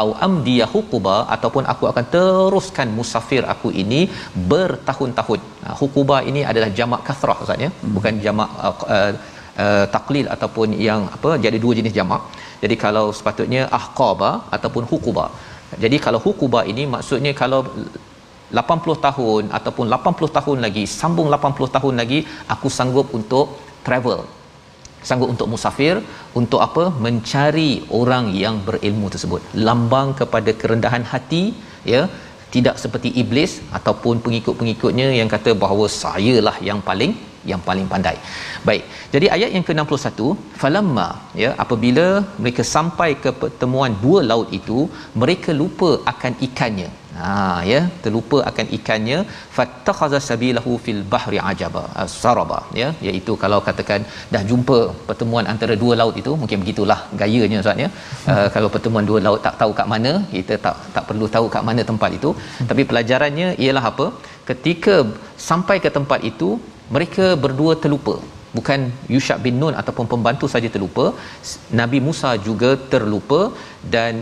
au 0.01 0.09
amdiya 0.27 0.67
huquba 0.73 1.17
ataupun 1.37 1.65
aku 1.73 1.85
akan 1.91 2.07
teruskan 2.15 2.89
musafir 2.99 3.43
aku 3.55 3.71
ini 3.83 4.01
bertahun-tahun. 4.53 5.41
Uh, 5.67 5.77
huquba 5.81 6.19
ini 6.31 6.43
adalah 6.51 6.71
jamak 6.81 7.03
kathrah 7.09 7.39
ustaz 7.45 7.65
ya, 7.67 7.71
hmm. 7.73 7.93
bukan 7.97 8.15
jamak 8.27 8.51
uh, 8.69 8.77
uh, 8.97 9.13
uh, 9.63 9.85
taklil 9.95 10.27
ataupun 10.35 10.77
yang 10.89 11.03
apa 11.17 11.31
jadi 11.47 11.59
dua 11.65 11.75
jenis 11.79 11.95
jamak. 11.99 12.23
Jadi 12.63 12.75
kalau 12.85 13.07
sepatutnya 13.19 13.63
ahqaba 13.79 14.31
ataupun 14.57 14.85
hukuba 14.93 15.27
jadi 15.83 15.97
kalau 16.05 16.21
hukuba 16.27 16.61
ini 16.73 16.85
maksudnya 16.95 17.33
kalau 17.43 17.61
80 18.59 19.05
tahun 19.07 19.43
ataupun 19.59 19.87
80 19.97 20.37
tahun 20.39 20.59
lagi 20.67 20.85
sambung 21.01 21.29
80 21.37 21.77
tahun 21.77 21.95
lagi 22.01 22.19
aku 22.55 22.69
sanggup 22.79 23.09
untuk 23.19 23.47
travel. 23.87 24.21
Sanggup 25.09 25.29
untuk 25.35 25.49
musafir 25.53 25.95
untuk 26.41 26.61
apa 26.67 26.85
mencari 27.07 27.71
orang 28.01 28.27
yang 28.43 28.57
berilmu 28.67 29.09
tersebut. 29.15 29.41
Lambang 29.67 30.11
kepada 30.21 30.51
kerendahan 30.61 31.05
hati 31.13 31.43
ya 31.95 32.03
tidak 32.55 32.77
seperti 32.83 33.11
iblis 33.23 33.53
ataupun 33.79 34.23
pengikut-pengikutnya 34.25 35.07
yang 35.21 35.29
kata 35.35 35.53
bahawa 35.65 35.87
sayalah 36.03 36.57
yang 36.69 36.81
paling 36.89 37.13
yang 37.51 37.61
paling 37.69 37.87
pandai. 37.93 38.17
Baik. 38.69 38.85
Jadi 39.15 39.27
ayat 39.37 39.51
yang 39.57 39.65
ke-61, 39.69 40.21
falamma 40.63 41.09
ya 41.43 41.51
apabila 41.65 42.07
mereka 42.43 42.65
sampai 42.75 43.11
ke 43.25 43.33
pertemuan 43.45 43.95
dua 44.05 44.21
laut 44.33 44.51
itu, 44.61 44.79
mereka 45.23 45.53
lupa 45.63 45.91
akan 46.13 46.35
ikannya. 46.49 46.91
Ha 47.19 47.33
ya, 47.71 47.81
terlupa 48.05 48.39
akan 48.51 48.67
ikannya 48.77 49.19
fattakhaza 49.57 50.19
sabilahu 50.29 50.73
fil 50.85 51.03
bahri 51.13 51.39
ajaba 51.51 51.83
saraba 52.21 52.59
ya 52.81 52.89
iaitu 53.07 53.33
kalau 53.43 53.59
katakan 53.69 54.01
dah 54.35 54.43
jumpa 54.51 54.79
pertemuan 55.09 55.47
antara 55.53 55.75
dua 55.83 55.95
laut 56.01 56.17
itu 56.23 56.33
mungkin 56.41 56.59
begitulah 56.63 56.99
gayanya 57.21 57.63
ustaz 57.63 57.83
ya 57.85 57.89
uh, 58.33 58.49
kalau 58.55 58.71
pertemuan 58.75 59.07
dua 59.11 59.21
laut 59.27 59.41
tak 59.47 59.57
tahu 59.63 59.73
kat 59.81 59.89
mana 59.95 60.13
kita 60.35 60.57
tak 60.67 60.77
tak 60.97 61.07
perlu 61.11 61.29
tahu 61.37 61.49
kat 61.57 61.65
mana 61.69 61.85
tempat 61.91 62.11
itu 62.19 62.33
tapi 62.71 62.85
pelajarannya 62.91 63.49
ialah 63.67 63.85
apa 63.93 64.07
ketika 64.51 64.97
sampai 65.51 65.77
ke 65.85 65.93
tempat 65.99 66.23
itu 66.33 66.51
mereka 66.97 67.27
berdua 67.45 67.75
terlupa. 67.83 68.15
Bukan 68.57 68.81
Yushab 69.13 69.39
bin 69.45 69.57
Nun 69.61 69.75
ataupun 69.81 70.07
pembantu 70.13 70.47
saja 70.53 70.69
terlupa 70.75 71.05
Nabi 71.81 71.99
Musa 72.07 72.31
juga 72.49 72.71
terlupa 72.93 73.41
dan 73.95 74.13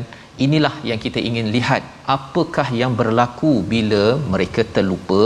inilah 0.44 0.72
yang 0.90 1.00
kita 1.04 1.20
ingin 1.28 1.46
lihat. 1.56 1.82
Apakah 2.14 2.68
yang 2.80 2.92
berlaku 3.00 3.52
bila 3.72 4.04
mereka 4.32 4.62
terlupa? 4.76 5.22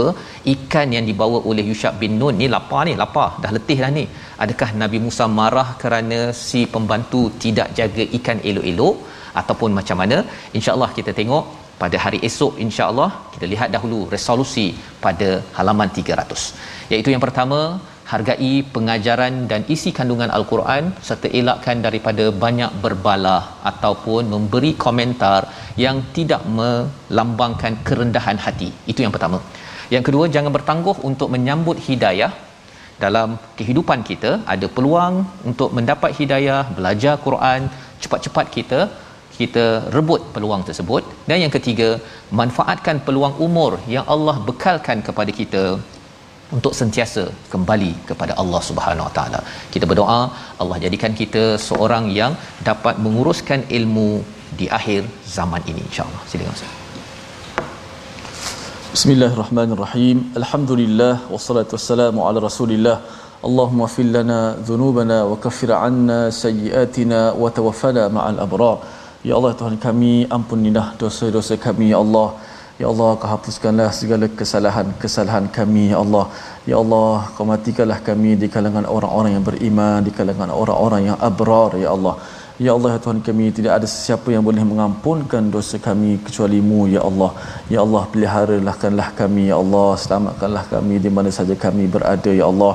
Ikan 0.53 0.95
yang 0.95 1.05
dibawa 1.09 1.39
oleh 1.49 1.63
Yushab 1.69 1.95
bin 2.03 2.15
Nun 2.21 2.35
ni 2.41 2.47
lapar 2.55 2.81
ni 2.89 2.95
lapar. 3.03 3.29
Dah 3.43 3.51
letih 3.57 3.79
dah 3.83 3.91
ni. 3.99 4.05
Adakah 4.45 4.69
Nabi 4.81 4.99
Musa 5.05 5.27
marah 5.39 5.69
kerana 5.83 6.19
si 6.47 6.61
pembantu 6.75 7.21
tidak 7.45 7.69
jaga 7.79 8.05
ikan 8.19 8.41
elok-elok? 8.49 8.97
Ataupun 9.41 9.71
macam 9.79 9.97
mana? 10.01 10.19
Insyaallah 10.57 10.91
kita 10.99 11.13
tengok 11.19 11.45
pada 11.81 11.97
hari 12.03 12.19
esok 12.27 12.53
insya-Allah 12.65 13.09
kita 13.33 13.45
lihat 13.53 13.69
dahulu 13.75 13.99
resolusi 14.13 14.65
pada 15.05 15.29
halaman 15.57 15.89
300 15.97 16.45
iaitu 16.91 17.09
yang 17.13 17.23
pertama 17.25 17.59
hargai 18.11 18.53
pengajaran 18.75 19.33
dan 19.51 19.61
isi 19.73 19.89
kandungan 19.97 20.31
al-Quran 20.37 20.83
serta 21.07 21.27
elakkan 21.39 21.77
daripada 21.85 22.25
banyak 22.43 22.71
berbalah 22.83 23.41
ataupun 23.71 24.31
memberi 24.33 24.71
komentar 24.85 25.41
yang 25.85 25.97
tidak 26.17 26.43
melambangkan 26.57 27.73
kerendahan 27.87 28.39
hati. 28.45 28.69
Itu 28.91 29.01
yang 29.05 29.13
pertama. 29.15 29.39
Yang 29.95 30.03
kedua 30.07 30.25
jangan 30.35 30.51
bertangguh 30.57 30.97
untuk 31.09 31.31
menyambut 31.35 31.79
hidayah. 31.87 32.31
Dalam 33.03 33.29
kehidupan 33.57 33.99
kita 34.09 34.31
ada 34.53 34.67
peluang 34.75 35.15
untuk 35.49 35.69
mendapat 35.77 36.11
hidayah 36.19 36.61
belajar 36.77 37.13
Quran 37.25 37.69
cepat-cepat 38.03 38.47
kita 38.55 38.79
kita 39.37 39.65
rebut 39.95 40.21
peluang 40.33 40.63
tersebut. 40.67 41.03
Dan 41.29 41.37
yang 41.43 41.53
ketiga 41.57 41.89
manfaatkan 42.39 42.97
peluang 43.05 43.35
umur 43.47 43.71
yang 43.95 44.05
Allah 44.13 44.35
bekalkan 44.47 45.05
kepada 45.07 45.31
kita 45.39 45.63
untuk 46.55 46.73
sentiasa 46.79 47.23
kembali 47.53 47.91
kepada 48.09 48.33
Allah 48.41 48.61
Subhanahu 48.69 49.07
Wa 49.07 49.13
Taala. 49.17 49.39
Kita 49.73 49.85
berdoa 49.91 50.19
Allah 50.63 50.77
jadikan 50.85 51.13
kita 51.21 51.43
seorang 51.67 52.07
yang 52.19 52.33
dapat 52.69 52.95
menguruskan 53.05 53.67
ilmu 53.77 54.09
di 54.59 54.67
akhir 54.79 55.01
zaman 55.37 55.61
ini 55.71 55.81
insya-Allah. 55.87 56.21
Silakan 56.31 56.55
Ustaz. 56.57 56.73
Bismillahirrahmanirrahim. 58.95 60.17
Alhamdulillah 60.41 61.13
wassalatu 61.33 61.75
wassalamu 61.77 62.25
ala 62.27 62.39
Rasulillah. 62.49 62.97
Lana 64.15 64.39
dhunubana 64.67 65.17
wa 65.31 65.35
kaffir 65.43 65.69
'anna 65.69 66.19
sayyi'atina 66.43 67.19
wa 67.41 67.49
tawaffana 67.57 68.03
ma'al 68.17 68.39
abrar. 68.45 68.77
Ya 69.27 69.33
Allah 69.37 69.53
Tuhan 69.59 69.75
kami 69.85 70.13
ampunilah 70.37 70.87
dosa-dosa 71.01 71.55
kami 71.65 71.91
ya 71.93 71.99
Allah. 72.05 72.27
Ya 72.81 72.87
Allah 72.91 73.09
kau 73.19 73.29
hapuskanlah 73.33 73.89
segala 73.99 74.25
kesalahan-kesalahan 74.39 75.45
kami 75.57 75.83
ya 75.91 75.97
Allah. 76.03 76.25
Ya 76.69 76.75
Allah 76.81 77.25
kau 77.35 77.45
matikanlah 77.51 77.97
kami 78.09 78.31
di 78.41 78.47
kalangan 78.55 78.85
orang-orang 78.95 79.31
yang 79.35 79.45
beriman, 79.47 80.05
di 80.07 80.11
kalangan 80.17 80.51
orang-orang 80.61 81.01
yang 81.09 81.17
abrar 81.29 81.71
ya 81.83 81.89
Allah. 81.95 82.15
Ya 82.65 82.71
Allah 82.77 82.91
ya 82.93 82.99
Tuhan 83.05 83.19
kami 83.25 83.45
tidak 83.57 83.73
ada 83.77 83.87
sesiapa 83.93 84.29
yang 84.33 84.43
boleh 84.49 84.63
mengampunkan 84.69 85.49
dosa 85.55 85.77
kami 85.87 86.11
kecuali 86.25 86.59
Mu 86.69 86.79
ya 86.93 87.01
Allah. 87.09 87.31
Ya 87.73 87.79
Allah 87.85 88.03
peliharalah 88.13 89.09
kami 89.21 89.43
ya 89.51 89.57
Allah, 89.63 89.89
selamatkanlah 90.03 90.63
kami 90.73 90.95
di 91.05 91.09
mana 91.17 91.33
saja 91.37 91.57
kami 91.65 91.85
berada 91.95 92.31
ya 92.41 92.45
Allah. 92.51 92.73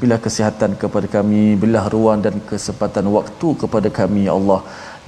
Bila 0.00 0.16
kesihatan 0.26 0.76
kepada 0.82 1.08
kami, 1.16 1.42
bila 1.64 1.88
ruang 1.94 2.20
dan 2.26 2.36
kesempatan 2.52 3.08
waktu 3.16 3.48
kepada 3.64 3.88
kami 4.00 4.22
ya 4.28 4.36
Allah. 4.40 4.60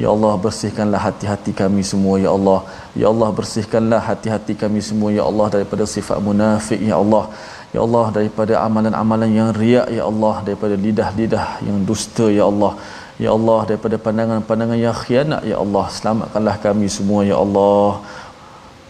Ya 0.03 0.09
Allah 0.15 0.33
bersihkanlah 0.45 1.01
hati-hati 1.07 1.53
kami 1.61 1.83
semua 1.91 2.15
ya 2.25 2.31
Allah. 2.37 2.61
Ya 3.01 3.07
Allah 3.13 3.29
bersihkanlah 3.39 4.01
hati-hati 4.11 4.55
kami 4.63 4.81
semua 4.89 5.11
ya 5.19 5.25
Allah 5.31 5.47
daripada 5.55 5.85
sifat 5.95 6.19
munafik 6.29 6.81
ya 6.91 6.97
Allah. 7.03 7.25
Ya 7.75 7.81
Allah 7.87 8.07
daripada 8.17 8.55
amalan-amalan 8.67 9.31
yang 9.41 9.51
riak 9.61 9.89
ya 9.99 10.05
Allah 10.11 10.35
daripada 10.47 10.75
lidah-lidah 10.87 11.47
yang 11.69 11.79
dusta 11.91 12.29
ya 12.39 12.47
Allah. 12.53 12.73
ya 13.25 13.31
Allah 13.37 13.59
daripada 13.69 13.97
pandangan-pandangan 14.05 14.79
yang 14.87 14.97
khianat 15.03 15.43
ya 15.51 15.57
Allah 15.65 15.85
selamatkanlah 15.97 16.57
kami 16.67 16.87
semua 16.97 17.21
ya 17.31 17.37
Allah 17.45 18.01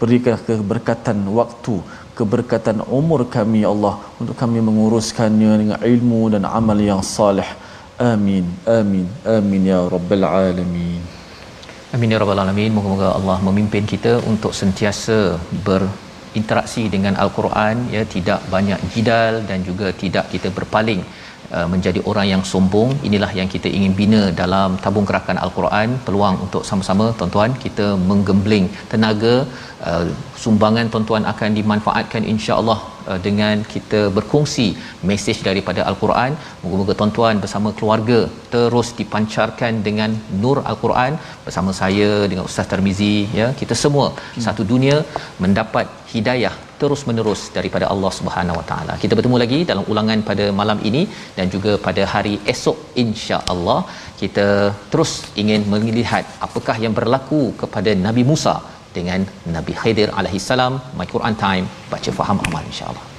berikan 0.01 0.39
keberkatan 0.49 1.19
waktu 1.39 1.75
keberkatan 2.19 2.79
umur 2.99 3.21
kami 3.37 3.59
ya 3.65 3.71
Allah 3.75 3.95
untuk 4.23 4.37
kami 4.43 4.63
menguruskannya 4.69 5.53
dengan 5.63 5.79
ilmu 5.93 6.23
dan 6.35 6.47
amal 6.59 6.79
yang 6.91 7.03
salih 7.17 7.51
amin 8.01 8.45
amin 8.65 9.07
amin 9.37 9.63
ya 9.69 9.79
rabbal 9.85 10.25
alamin 10.25 11.21
Amin 11.91 12.07
ya 12.15 12.23
rabbal 12.23 12.39
alamin. 12.39 12.71
Moga-moga 12.71 13.19
Allah 13.19 13.43
memimpin 13.43 13.83
kita 13.83 14.23
untuk 14.23 14.55
sentiasa 14.55 15.35
berinteraksi 15.67 16.87
dengan 16.87 17.19
al-Quran 17.19 17.91
ya, 17.91 18.07
tidak 18.07 18.47
banyak 18.47 18.79
jidal 18.95 19.43
dan 19.43 19.67
juga 19.67 19.91
tidak 19.91 20.31
kita 20.31 20.55
berpaling 20.55 21.03
uh, 21.57 21.67
menjadi 21.73 22.01
orang 22.11 22.27
yang 22.33 22.43
sombong. 22.53 22.91
Inilah 23.09 23.31
yang 23.39 23.49
kita 23.55 23.69
ingin 23.79 23.93
bina 24.01 24.23
dalam 24.43 24.79
tabung 24.85 25.07
gerakan 25.11 25.41
al-Quran. 25.45 25.89
Peluang 26.07 26.37
untuk 26.47 26.63
sama-sama 26.71 27.07
tuan-tuan 27.19 27.53
kita 27.65 27.87
menggembling 28.11 28.67
tenaga 28.93 29.35
uh, 29.89 30.07
sumbangan 30.45 30.89
tuan-tuan 30.93 31.25
akan 31.33 31.51
dimanfaatkan 31.59 32.25
insya-Allah 32.33 32.79
uh, 33.11 33.19
dengan 33.27 33.65
kita 33.75 34.01
berkongsi 34.17 34.69
mesej 35.11 35.39
daripada 35.49 35.83
al-Quran. 35.91 36.33
Moga-moga 36.63 36.97
tuan-tuan 37.03 37.43
bersama 37.45 37.71
keluarga 37.81 38.21
terus 38.55 38.91
dipancarkan 39.01 39.85
dengan 39.89 40.11
nur 40.43 40.59
al-Quran 40.73 41.15
bersama 41.47 41.71
saya 41.83 42.11
dengan 42.33 42.47
Ustaz 42.51 42.69
Tarmizi 42.73 43.15
ya. 43.41 43.49
Kita 43.63 43.77
semua 43.85 44.09
hmm. 44.17 44.43
satu 44.49 44.65
dunia 44.73 44.99
mendapat 45.45 45.87
hidayah 46.15 46.55
terus 46.83 47.03
menerus 47.09 47.43
daripada 47.57 47.87
Allah 47.93 48.13
Subhanahu 48.19 48.59
Wa 48.61 48.67
Taala. 48.71 48.95
Kita 49.03 49.17
bertemu 49.19 49.39
lagi 49.43 49.61
dalam 49.71 49.85
ulangan 49.93 50.21
pada 50.31 50.47
malam 50.61 50.81
ini 50.91 51.03
dan 51.39 51.47
juga 51.55 51.75
pada 51.87 52.05
hari 52.15 52.35
esok 52.55 52.79
insya-Allah. 53.05 53.81
Kita 54.23 54.49
terus 54.93 55.13
ingin 55.43 55.63
melihat 55.75 56.25
apakah 56.49 56.77
yang 56.85 56.97
berlaku 57.01 57.43
kepada 57.63 57.93
Nabi 58.07 58.25
Musa 58.33 58.57
dengan 58.97 59.21
Nabi 59.57 59.75
Khidir 59.83 60.11
alaihi 60.21 60.43
salam 60.51 60.75
my 61.01 61.09
Quran 61.15 61.37
time 61.47 61.67
baca 61.95 62.13
faham 62.21 62.39
amal 62.49 62.65
insya-Allah 62.73 63.10